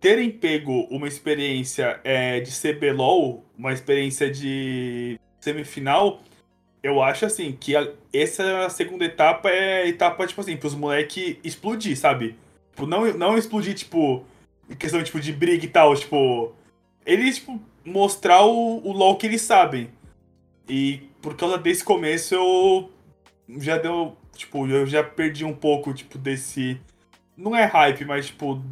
[0.00, 6.20] terem pego uma experiência é, de CBLOL, uma experiência de semifinal,
[6.82, 11.96] eu acho assim que a- essa segunda etapa é etapa, tipo assim, pros moleque explodir,
[11.96, 12.36] sabe?
[12.70, 14.24] Tipo, não, não explodir, tipo,
[14.70, 16.54] em questão tipo, de briga e tal, tipo.
[17.06, 19.90] Eles, tipo, mostrar o, o LOL que eles sabem.
[20.68, 22.90] E por causa desse começo eu
[23.58, 24.16] já deu.
[24.34, 26.80] Tipo, eu já perdi um pouco, tipo, desse.
[27.36, 28.62] Não é hype, mas, tipo,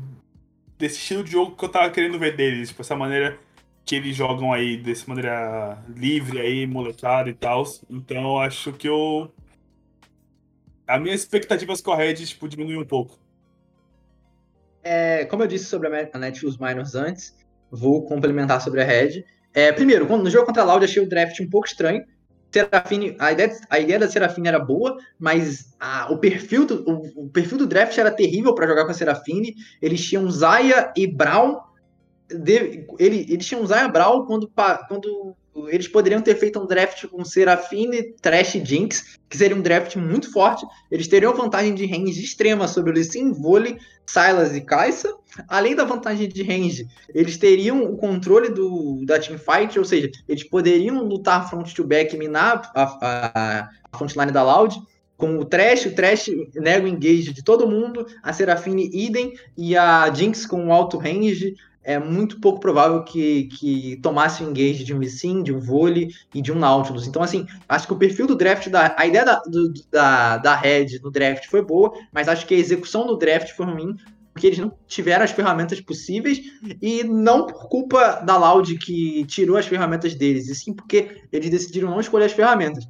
[0.76, 2.68] desse estilo de jogo que eu tava querendo ver deles.
[2.68, 3.38] Tipo, essa maneira
[3.84, 7.64] que eles jogam aí, dessa maneira livre aí, molecada e tal.
[7.88, 9.32] Então acho que eu.
[10.86, 13.18] As minhas expectativas com a Red, tipo, diminuiu um pouco.
[14.82, 17.34] É, como eu disse sobre a a Netshoes Minors antes,
[17.74, 19.24] vou complementar sobre a Red.
[19.52, 22.02] É, primeiro, no jogo contra a Loud, achei o draft um pouco estranho.
[22.52, 27.24] Serafine, a ideia, a ideia da Serafine era boa, mas a- o, perfil do, o,
[27.24, 29.54] o perfil do draft era terrível para jogar com a Serafine.
[29.82, 31.58] Eles tinham Zaya e Brown.
[32.28, 34.50] de- ele, eles tinham Zaya e Brown quando,
[34.88, 35.36] quando
[35.68, 39.94] eles poderiam ter feito um draft com Serafine, Trash e Jinx, que seria um draft
[39.96, 40.66] muito forte.
[40.90, 45.14] Eles teriam vantagem de range extrema sobre o Lee Sin, Vôlei, Silas e Kai'Sa.
[45.48, 50.44] Além da vantagem de range, eles teriam o controle do, da teamfight, ou seja, eles
[50.44, 54.80] poderiam lutar front to back e minar a, a, a frontline da Loud.
[55.16, 59.76] Com o Trash, o Trash nega o engage de todo mundo, a Serafine idem e
[59.76, 61.54] a Jinx com alto range.
[61.84, 66.08] É muito pouco provável que, que tomasse o engage de um Sin, de um Vôlei
[66.34, 67.06] e de um Nautilus.
[67.06, 70.54] Então, assim, acho que o perfil do draft, da, a ideia da, do- da, da
[70.56, 73.94] Red no draft foi boa, mas acho que a execução do draft foi ruim,
[74.32, 76.40] porque eles não tiveram as ferramentas possíveis
[76.82, 81.50] e não por culpa da Loud que tirou as ferramentas deles, e sim porque eles
[81.50, 82.84] decidiram não escolher as ferramentas.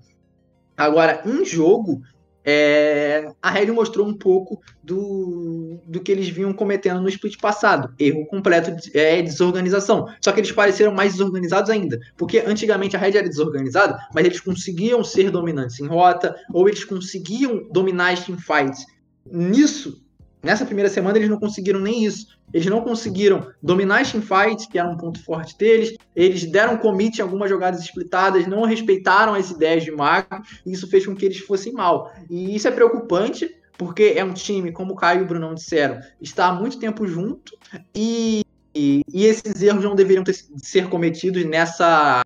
[0.76, 2.02] Agora, em jogo,
[2.44, 7.94] é, a Red mostrou um pouco do, do que eles vinham cometendo no split passado.
[7.98, 10.08] Erro completo de é, desorganização.
[10.20, 11.98] Só que eles pareceram mais desorganizados ainda.
[12.16, 16.84] Porque antigamente a Red era desorganizada, mas eles conseguiam ser dominantes em rota, ou eles
[16.84, 18.84] conseguiam dominar as teamfights.
[19.26, 20.03] Nisso,
[20.44, 22.26] nessa primeira semana, eles não conseguiram nem isso.
[22.52, 25.96] Eles não conseguiram dominar as teamfights, que era um ponto forte deles.
[26.14, 30.88] Eles deram commit em algumas jogadas splitadas, não respeitaram as ideias de macro, e isso
[30.88, 32.12] fez com que eles fossem mal.
[32.30, 35.98] E isso é preocupante, porque é um time, como o Caio e o Brunão disseram,
[36.20, 37.56] está há muito tempo junto,
[37.94, 42.22] e, e, e esses erros não deveriam ter, ser cometidos nessa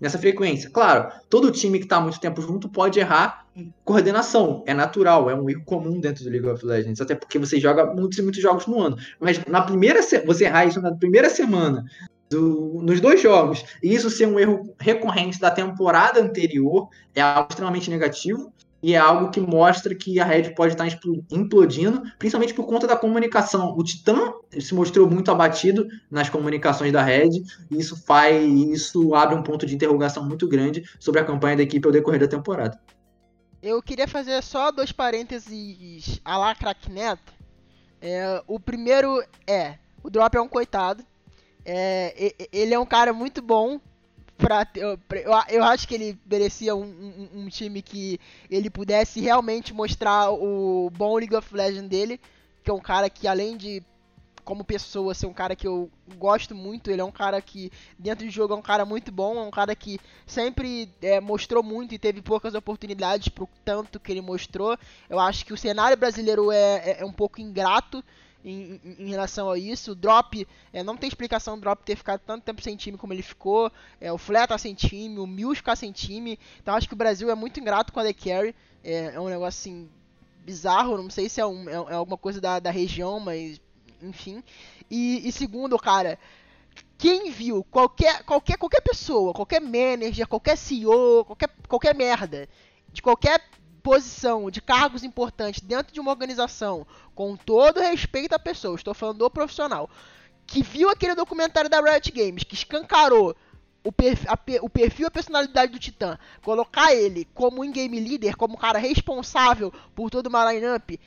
[0.00, 0.70] nessa frequência.
[0.70, 3.46] Claro, todo time que está muito tempo junto pode errar
[3.84, 7.58] coordenação, é natural, é um erro comum dentro do League of Legends, até porque você
[7.58, 8.96] joga muitos e muitos jogos no ano.
[9.20, 11.84] Mas na primeira você errar isso na primeira semana
[12.28, 17.48] do, nos dois jogos, e isso ser um erro recorrente da temporada anterior, é algo
[17.50, 18.52] extremamente negativo
[18.82, 20.86] e é algo que mostra que a Red pode estar
[21.30, 23.74] implodindo, principalmente por conta da comunicação.
[23.76, 29.34] O Titã se mostrou muito abatido nas comunicações da Red, e isso faz, isso abre
[29.34, 32.78] um ponto de interrogação muito grande sobre a campanha da equipe ao decorrer da temporada.
[33.68, 37.34] Eu queria fazer só dois parênteses a lá crack Neto.
[38.00, 41.04] É, o primeiro é, o Drop é um coitado.
[41.66, 43.78] É, ele é um cara muito bom,
[44.38, 44.98] pra, eu,
[45.50, 48.18] eu acho que ele merecia um, um, um, time que
[48.50, 52.18] ele pudesse realmente mostrar o bom League of Legends dele,
[52.64, 53.82] que é um cara que além de
[54.48, 58.24] como pessoa ser um cara que eu gosto muito, ele é um cara que dentro
[58.24, 61.94] do jogo é um cara muito bom, é um cara que sempre é, mostrou muito
[61.94, 64.78] e teve poucas oportunidades pro tanto que ele mostrou.
[65.06, 68.02] Eu acho que o cenário brasileiro é, é, é um pouco ingrato
[68.42, 69.92] em, em, em, relação a isso.
[69.92, 73.12] O Drop, é, não tem explicação o Drop ter ficado tanto tempo sem time como
[73.12, 73.70] ele ficou.
[74.00, 76.38] É, o Flea tá sem time, o Mills ficar sem time.
[76.58, 78.54] Então acho que o Brasil é muito ingrato com a The Carry.
[78.82, 79.90] É, é um negócio assim
[80.42, 83.60] bizarro, não sei se é, um, é, é alguma coisa da, da região, mas
[84.02, 84.42] enfim.
[84.90, 86.18] E, e segundo, cara,
[86.96, 92.48] quem viu qualquer, qualquer, qualquer pessoa, qualquer manager, qualquer CEO, qualquer, qualquer merda,
[92.92, 93.40] de qualquer
[93.82, 99.18] posição de cargos importantes dentro de uma organização, com todo respeito à pessoa, estou falando
[99.18, 99.88] do profissional,
[100.46, 103.34] que viu aquele documentário da Riot Games, que escancarou
[103.84, 108.58] o, perfil, a, o perfil a personalidade do Titã, colocar ele como in-game leader, como
[108.58, 110.98] cara responsável por toda uma lineup,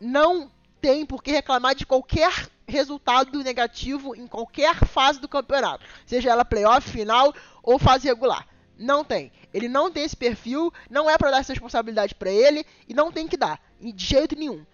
[0.00, 6.30] não tem por que reclamar de qualquer resultado negativo em qualquer fase do campeonato, seja
[6.30, 8.46] ela playoff, final ou fase regular.
[8.78, 9.30] Não tem.
[9.52, 13.12] Ele não tem esse perfil, não é para dar essa responsabilidade para ele e não
[13.12, 14.64] tem que dar, de jeito nenhum.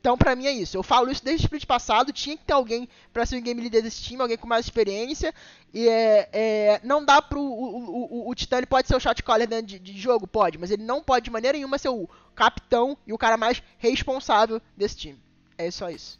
[0.00, 0.76] Então, pra mim é isso.
[0.78, 2.10] Eu falo isso desde o split passado.
[2.10, 5.34] Tinha que ter alguém para ser o game leader desse time, alguém com mais experiência.
[5.74, 7.38] E é, é não dá pro.
[7.38, 10.26] O, o, o, o Titã pode ser o shot caller dentro de, de, jogo?
[10.26, 13.62] Pode, mas ele não pode de maneira nenhuma ser o capitão e o cara mais
[13.76, 15.18] responsável desse time.
[15.58, 16.18] É só isso.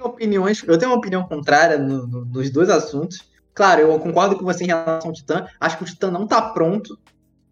[0.00, 3.30] Opiniões, eu tenho uma opinião contrária no, no, nos dois assuntos.
[3.54, 5.46] Claro, eu concordo com você em relação ao Titã.
[5.60, 6.98] Acho que o Titã não tá pronto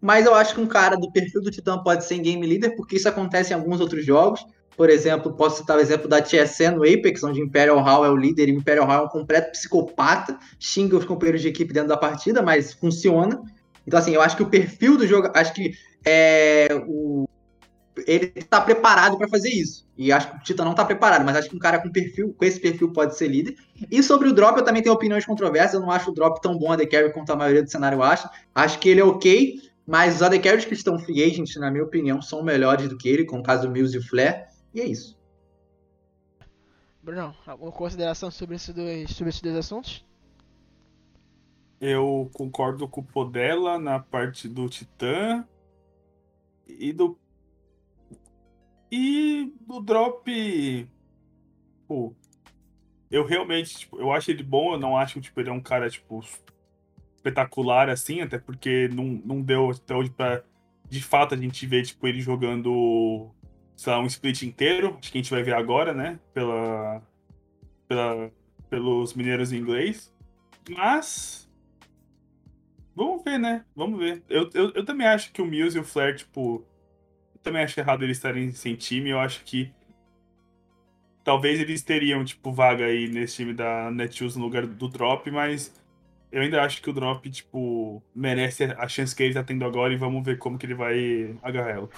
[0.01, 2.95] mas eu acho que um cara do perfil do Titã pode ser game leader, porque
[2.95, 4.45] isso acontece em alguns outros jogos.
[4.77, 8.15] Por exemplo, posso citar o exemplo da TSE no Apex, onde Imperial Hall é o
[8.15, 11.97] líder e Imperial Hall é um completo psicopata, xinga os companheiros de equipe dentro da
[11.97, 13.41] partida, mas funciona.
[13.85, 15.73] Então, assim, eu acho que o perfil do jogo, acho que
[16.05, 17.27] é, o,
[18.07, 19.87] ele está preparado para fazer isso.
[19.97, 22.33] E acho que o Tita não está preparado, mas acho que um cara com perfil,
[22.37, 23.55] com esse perfil pode ser líder.
[23.91, 25.73] E sobre o drop, eu também tenho opiniões controversas.
[25.73, 28.01] Eu não acho o drop tão bom a The Carry quanto a maioria do cenário
[28.01, 28.29] acha.
[28.55, 29.59] Acho que ele é ok,
[29.89, 33.09] mas os AD Carries que estão free agent, na minha opinião, são melhores do que
[33.09, 34.47] ele, com o caso do Mills e o Flair.
[34.71, 35.17] E é isso.
[37.01, 40.05] Bruno, alguma consideração sobre, esse dois, sobre esses dois assuntos?
[41.81, 45.43] Eu concordo com o Podela na parte do Titã
[46.67, 47.17] e do.
[48.91, 50.87] E do drop.
[51.87, 52.13] Pô,
[53.09, 55.59] eu realmente, tipo, eu acho ele bom, eu não acho que tipo, ele é um
[55.59, 56.23] cara, tipo,
[57.19, 60.41] espetacular assim, até porque não, não deu até hoje pra
[60.89, 63.29] de fato a gente ver tipo, ele jogando,
[63.75, 64.97] sei lá, um split inteiro.
[64.99, 66.19] Acho que a gente vai ver agora, né?
[66.33, 67.01] Pela,
[67.87, 68.31] pela,
[68.69, 70.13] pelos mineiros em inglês.
[70.69, 71.47] Mas.
[72.95, 73.63] Vamos ver, né?
[73.75, 74.23] Vamos ver.
[74.27, 76.65] Eu, eu, eu também acho que o Muse e o Flair, tipo.
[77.43, 79.11] Também acho errado eles estarem sem time.
[79.11, 79.71] Eu acho que.
[81.23, 85.78] Talvez eles teriam, tipo, vaga aí nesse time da Netshoes no lugar do Drop, mas
[86.31, 89.93] eu ainda acho que o Drop, tipo, merece a chance que ele tá tendo agora
[89.93, 91.89] e vamos ver como que ele vai agarrar ela.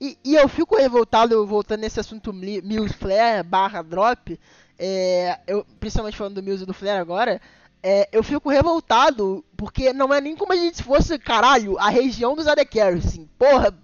[0.00, 4.38] E, e eu fico revoltado, voltando nesse assunto Mills Flare barra Drop,
[4.78, 7.40] é, eu, principalmente falando do Mills e do Flare agora,
[7.82, 12.36] é, eu fico revoltado, porque não é nem como a gente fosse, caralho, a região
[12.36, 13.76] dos AD Carries, assim, porra,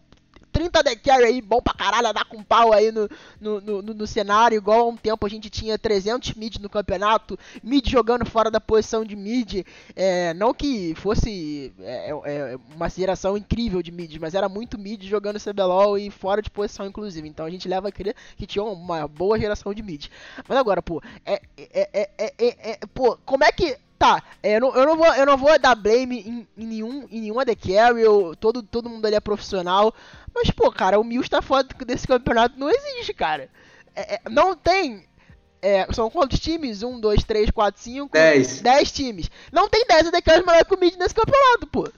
[0.58, 3.08] 30 AD Carry aí, bom pra caralho, dar com pau aí no,
[3.40, 7.38] no, no, no, cenário, igual há um tempo a gente tinha 300 mid no campeonato,
[7.62, 12.90] mid jogando fora da posição de mid, é, não que fosse é, é, é uma
[12.90, 17.28] geração incrível de mid, mas era muito mid jogando CBLOL e fora de posição inclusive,
[17.28, 20.08] então a gente leva a crer que tinha uma boa geração de mid.
[20.48, 24.76] Mas agora, pô, é, é, é, é pô, como é que Tá, é, eu não,
[24.76, 28.00] eu não, vou, eu não vou dar blame em, em nenhum, em nenhum AD Carry,
[28.00, 29.92] eu, todo, todo mundo ali é profissional.
[30.38, 33.50] Mas, pô, cara, o Mills tá fora desse campeonato, não existe, cara.
[33.94, 35.04] É, é, não tem.
[35.60, 36.84] É, são quantos times?
[36.84, 38.60] 1, 2, 3, 4, 5, 10.
[38.60, 39.30] 10 times.
[39.50, 41.90] Não tem 10 AD Carries melhor que o Mid nesse campeonato, pô.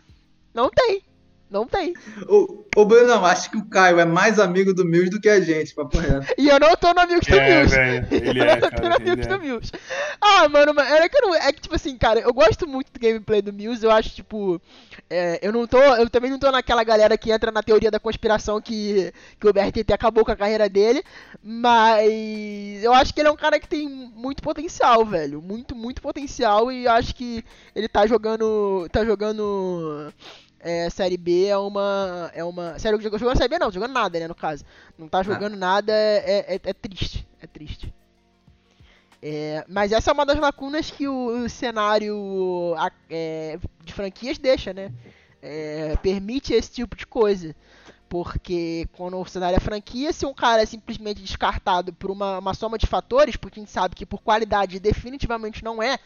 [0.54, 1.02] Não tem.
[1.50, 1.94] Não tem.
[2.28, 5.40] Ô, ô Bruno, acho que o Caio é mais amigo do Mills do que a
[5.40, 6.32] gente, papo reto.
[6.38, 7.74] E eu não tô no amigo do é, Mills.
[7.74, 9.72] Velho, ele é, cara, no amigo do Mills.
[10.20, 13.42] Ah, mano, é que, não, é que, tipo assim, cara, eu gosto muito do gameplay
[13.42, 14.62] do Mills, eu acho, tipo,
[15.08, 17.98] é, eu não tô, eu também não tô naquela galera que entra na teoria da
[17.98, 21.02] conspiração que, que o BRTT acabou com a carreira dele,
[21.42, 26.00] mas eu acho que ele é um cara que tem muito potencial, velho, muito, muito
[26.00, 27.44] potencial e acho que
[27.74, 30.12] ele tá jogando, tá jogando
[30.62, 32.30] é, Série B é uma.
[32.34, 32.78] É uma.
[32.78, 34.64] Sério, jogando Série B não, jogando nada, né, no caso.
[34.98, 35.56] Não tá jogando ah.
[35.56, 37.26] nada, é, é, é, triste.
[37.40, 37.92] É triste.
[39.22, 42.74] É, mas essa é uma das lacunas que o, o cenário
[43.08, 44.92] é, de franquias deixa, né?
[45.42, 47.54] É, permite esse tipo de coisa.
[48.08, 52.54] Porque quando o cenário é franquia, se um cara é simplesmente descartado por uma, uma
[52.54, 55.96] soma de fatores, porque a gente sabe que por qualidade definitivamente não é,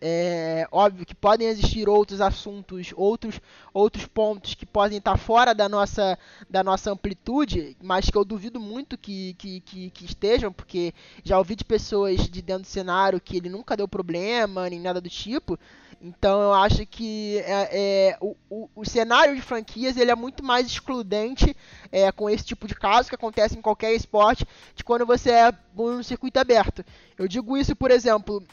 [0.00, 3.40] é óbvio que podem existir outros assuntos, outros,
[3.72, 6.18] outros pontos que podem estar fora da nossa,
[6.48, 10.92] da nossa amplitude, mas que eu duvido muito que, que, que, que estejam, porque
[11.24, 15.00] já ouvi de pessoas de dentro do cenário que ele nunca deu problema, nem nada
[15.00, 15.58] do tipo.
[16.00, 20.44] Então eu acho que é, é o, o, o, cenário de franquias ele é muito
[20.44, 21.56] mais excludente
[21.90, 25.52] é, com esse tipo de caso que acontece em qualquer esporte de quando você é
[25.74, 26.84] no circuito aberto.
[27.18, 28.46] Eu digo isso, por exemplo,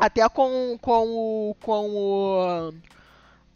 [0.00, 1.56] até com, com o.
[1.60, 2.74] com o.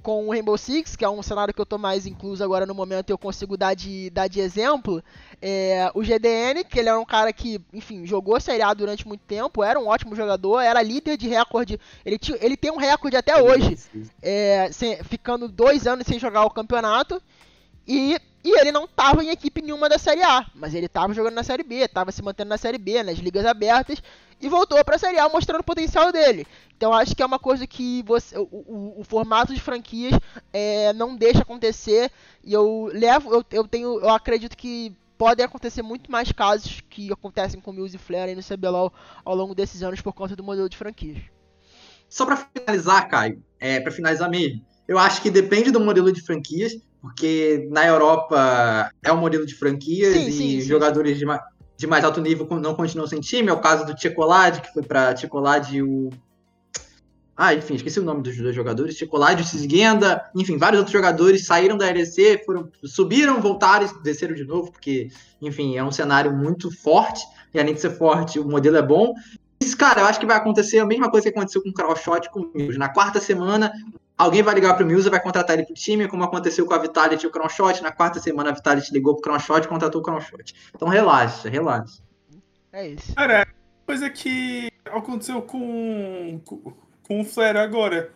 [0.03, 2.75] Com o Rainbow Six, que é um cenário que eu tô mais incluso agora no
[2.75, 5.03] momento, eu consigo dar de, dar de exemplo.
[5.41, 9.23] É, o GDN, que ele era um cara que, enfim, jogou Série A durante muito
[9.23, 11.81] tempo, era um ótimo jogador, era líder de recorde.
[12.05, 13.79] Ele, tinha, ele tem um recorde até hoje,
[14.21, 17.23] é, sem, ficando dois anos sem jogar o campeonato.
[17.87, 21.35] E, e ele não estava em equipe nenhuma da Série A, mas ele estava jogando
[21.35, 24.03] na Série B, estava se mantendo na Série B, nas ligas abertas,
[24.41, 26.47] e voltou para a Série A mostrando o potencial dele.
[26.77, 30.19] Então acho que é uma coisa que você, o, o, o formato de franquias
[30.53, 32.11] é, não deixa acontecer.
[32.43, 37.13] E eu levo, eu, eu tenho, eu acredito que podem acontecer muito mais casos que
[37.13, 38.93] acontecem com Mills e Flare aí no CBLOL
[39.25, 41.23] ao longo desses anos por conta do modelo de franquias.
[42.09, 46.21] Só para finalizar, Caio, é, para finalizar mesmo, eu acho que depende do modelo de
[46.21, 51.27] franquias, porque na Europa é um modelo de franquias sim, e sim, jogadores sim.
[51.27, 51.41] de
[51.77, 53.51] de mais alto nível não continuam sem time.
[53.51, 56.09] É o caso do Tchecolade, que foi para Tchecolade o.
[57.37, 58.95] Ah, enfim, esqueci o nome dos dois jogadores.
[58.95, 64.35] Tchecolade, o Cisguenda, enfim, vários outros jogadores saíram da LEC, foram, subiram, voltaram e desceram
[64.35, 65.09] de novo, porque,
[65.43, 67.23] enfim, é um cenário muito forte.
[67.53, 69.13] E além de ser forte, o modelo é bom.
[69.61, 72.31] Isso, cara, eu acho que vai acontecer a mesma coisa que aconteceu com o Crowshot
[72.31, 72.79] comigo.
[72.79, 73.71] Na quarta semana,
[74.17, 76.67] alguém vai ligar para o Mills e vai contratar ele para o time, como aconteceu
[76.67, 77.83] com a Vitality e o Crownshot.
[77.83, 80.55] Na quarta semana a Vitality ligou para o Crownshot e contratou o Crownshot.
[80.75, 82.03] Então relaxa, relaxa.
[82.73, 83.15] É isso.
[83.15, 83.47] Cara,
[83.87, 88.13] coisa que aconteceu com, com, com o Flare agora.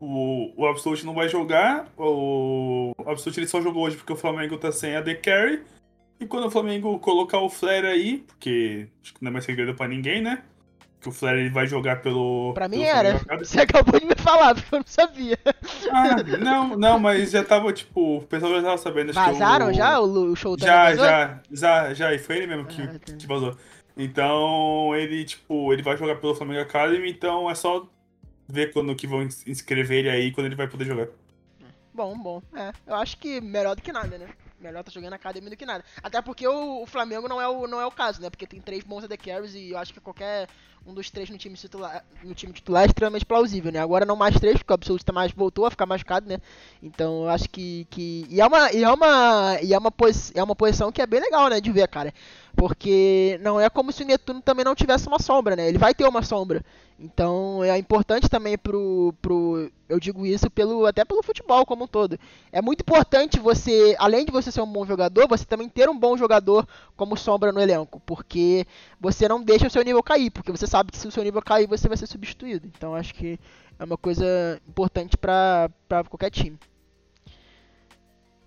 [0.00, 1.88] O, o Absolute não vai jogar.
[1.96, 5.62] O, o Absolute ele só jogou hoje porque o Flamengo tá sem a The Carry.
[6.20, 9.74] E quando o Flamengo colocar o Flare aí, porque acho que não é mais segredo
[9.74, 10.42] pra ninguém, né?
[11.04, 12.52] Que o Flare ele vai jogar pelo.
[12.54, 13.20] Pra mim era.
[13.38, 15.38] Você acabou de me falar, porque eu não sabia.
[15.90, 19.12] Ah, não, não, mas já tava, tipo, o pessoal já tava sabendo.
[19.12, 19.72] Vazaram o...
[19.72, 23.16] já o, o show já, já, já, já, e foi ele mesmo que, ah, tá.
[23.16, 23.56] que vazou.
[23.96, 27.86] Então, ele, tipo, ele vai jogar pelo Flamengo Academy, então é só
[28.48, 31.08] ver quando que vão inscrever ele aí, quando ele vai poder jogar.
[31.92, 32.42] Bom, bom.
[32.56, 34.26] É, eu acho que melhor do que nada, né?
[34.64, 35.84] Melhor tá jogando academia do que nada.
[36.02, 38.30] Até porque o, o, Flamengo não é o, não é o caso, né?
[38.30, 40.48] Porque tem três bons AD Carries e eu acho que qualquer
[40.86, 43.78] um dos três no time titular, no time titular é extremamente plausível, né?
[43.78, 46.38] Agora não mais três, porque o Absolute mais voltou a ficar machucado, né?
[46.82, 47.86] Então eu acho que.
[47.90, 48.26] que...
[48.28, 48.72] E é uma.
[48.72, 49.58] E é uma.
[49.62, 50.32] E é uma, posi...
[50.34, 51.60] é uma posição que é bem legal, né?
[51.60, 52.12] De ver, cara.
[52.56, 55.68] Porque não é como se o Netuno também não tivesse uma sombra, né?
[55.68, 56.64] Ele vai ter uma sombra.
[56.98, 61.88] Então é importante também pro, pro eu digo isso pelo até pelo futebol como um
[61.88, 62.18] todo.
[62.52, 65.98] É muito importante você, além de você ser um bom jogador, você também ter um
[65.98, 66.66] bom jogador
[66.96, 68.64] como sombra no elenco, porque
[69.00, 71.42] você não deixa o seu nível cair, porque você sabe que se o seu nível
[71.42, 72.68] cair, você vai ser substituído.
[72.68, 73.38] Então acho que
[73.78, 75.68] é uma coisa importante para
[76.08, 76.58] qualquer time.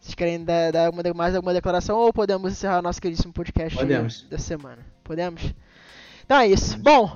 [0.07, 4.25] Vocês querem dar, dar uma, mais alguma declaração ou podemos encerrar nosso queridíssimo podcast podemos.
[4.29, 4.85] da semana?
[5.03, 5.53] Podemos?
[6.23, 6.79] Então é isso.
[6.79, 7.13] Bom,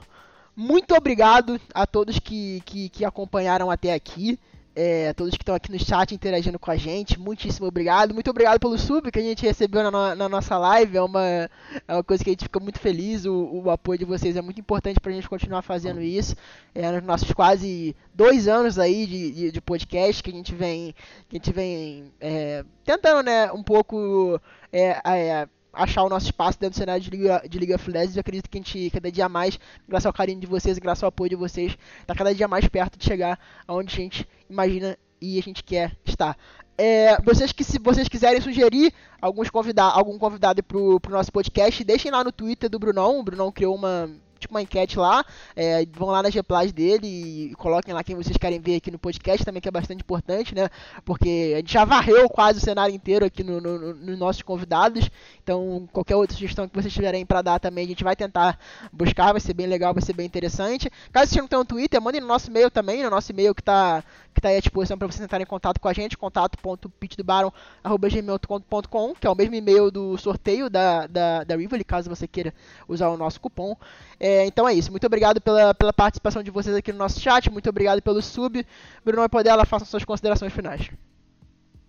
[0.54, 4.38] muito obrigado a todos que, que, que acompanharam até aqui
[4.76, 7.20] é, todos que estão aqui no chat interagindo com a gente.
[7.20, 8.14] Muitíssimo obrigado.
[8.14, 10.98] Muito obrigado pelo sub que a gente recebeu na, na nossa live.
[10.98, 11.50] É uma, é
[11.90, 13.26] uma coisa que a gente fica muito feliz.
[13.26, 16.36] O, o apoio de vocês é muito importante para a gente continuar fazendo isso.
[16.74, 20.96] É, nos nossos quase dois anos aí de, de, de podcast que a gente vem,
[21.28, 24.40] que a gente vem é, tentando né, um pouco.
[24.72, 28.16] É, é achar o nosso espaço dentro do cenário de Liga, de Liga of Legends.
[28.16, 31.10] Eu acredito que a gente, cada dia mais, graças ao carinho de vocês, graças ao
[31.10, 35.38] apoio de vocês, está cada dia mais perto de chegar aonde a gente imagina e
[35.38, 36.38] a gente quer estar.
[36.78, 38.92] É, vocês que se vocês quiserem sugerir
[39.22, 43.20] alguns convidar, algum convidado para o nosso podcast, deixem lá no Twitter do Brunão.
[43.20, 44.10] O Brunão criou uma
[44.42, 45.24] tipo uma enquete lá,
[45.56, 47.08] é, vão lá nas replies dele
[47.52, 50.54] e coloquem lá quem vocês querem ver aqui no podcast também, que é bastante importante,
[50.54, 50.70] né?
[51.06, 54.42] Porque a gente já varreu quase o cenário inteiro aqui nos no, no, no nossos
[54.42, 55.10] convidados,
[55.44, 58.60] então qualquer outra sugestão que vocês tiverem para dar também, a gente vai tentar
[58.92, 60.92] buscar, vai ser bem legal, vai ser bem interessante.
[61.12, 63.62] Caso vocês não tenham um Twitter, mandem no nosso e-mail também, no nosso e-mail que
[63.62, 69.16] está que tá aí à disposição para vocês entrarem em contato com a gente, contato.pitdobaron.gmail.com,
[69.16, 72.54] que é o mesmo e-mail do sorteio da, da, da Rivoli, caso você queira
[72.88, 73.76] usar o nosso cupom.
[74.20, 74.92] É, então é isso.
[74.92, 77.50] Muito obrigado pela, pela participação de vocês aqui no nosso chat.
[77.52, 78.66] Muito obrigado pelo sub.
[79.04, 80.92] Bruno Podela, façam suas considerações finais.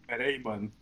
[0.06, 0.72] Pera aí, mano.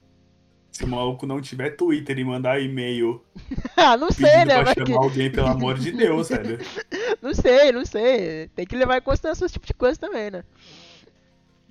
[0.72, 3.22] Se o maluco não tiver Twitter e mandar e-mail.
[3.76, 4.62] ah, não sei, né?
[4.62, 4.92] Pra chamar que...
[4.92, 6.58] alguém, pelo amor de Deus, velho.
[7.20, 8.48] não sei, não sei.
[8.54, 10.44] Tem que levar em consideração esse tipo de coisa também, né?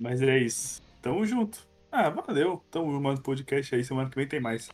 [0.00, 0.80] Mas é isso.
[1.02, 1.58] Tamo junto.
[1.92, 2.62] Ah, valeu.
[2.70, 3.84] Tamo junto podcast aí.
[3.84, 4.70] Semana que vem tem mais.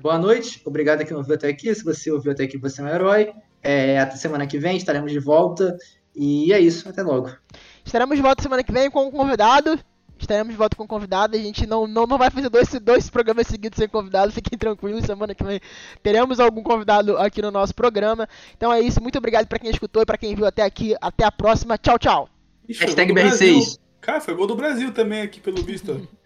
[0.00, 1.74] Boa noite, obrigado a quem ouviu até aqui.
[1.74, 3.34] Se você ouviu até aqui, você é um herói.
[3.62, 5.76] É, até semana que vem estaremos de volta.
[6.16, 7.30] E é isso, até logo.
[7.84, 9.78] Estaremos de volta semana que vem com um convidado.
[10.18, 11.36] Estaremos de volta com um convidado.
[11.36, 14.32] A gente não, não, não vai fazer dois, dois programas seguidos sem convidado.
[14.32, 15.04] Fiquem tranquilos.
[15.04, 15.60] Semana que vem
[16.02, 18.26] teremos algum convidado aqui no nosso programa.
[18.56, 19.02] Então é isso.
[19.02, 20.94] Muito obrigado para quem escutou e para quem viu até aqui.
[20.98, 21.76] Até a próxima.
[21.76, 22.39] Tchau, tchau.
[22.70, 23.78] Ixi, Hashtag BR6.
[24.00, 26.08] Cara, foi gol do Brasil também aqui, pelo visto.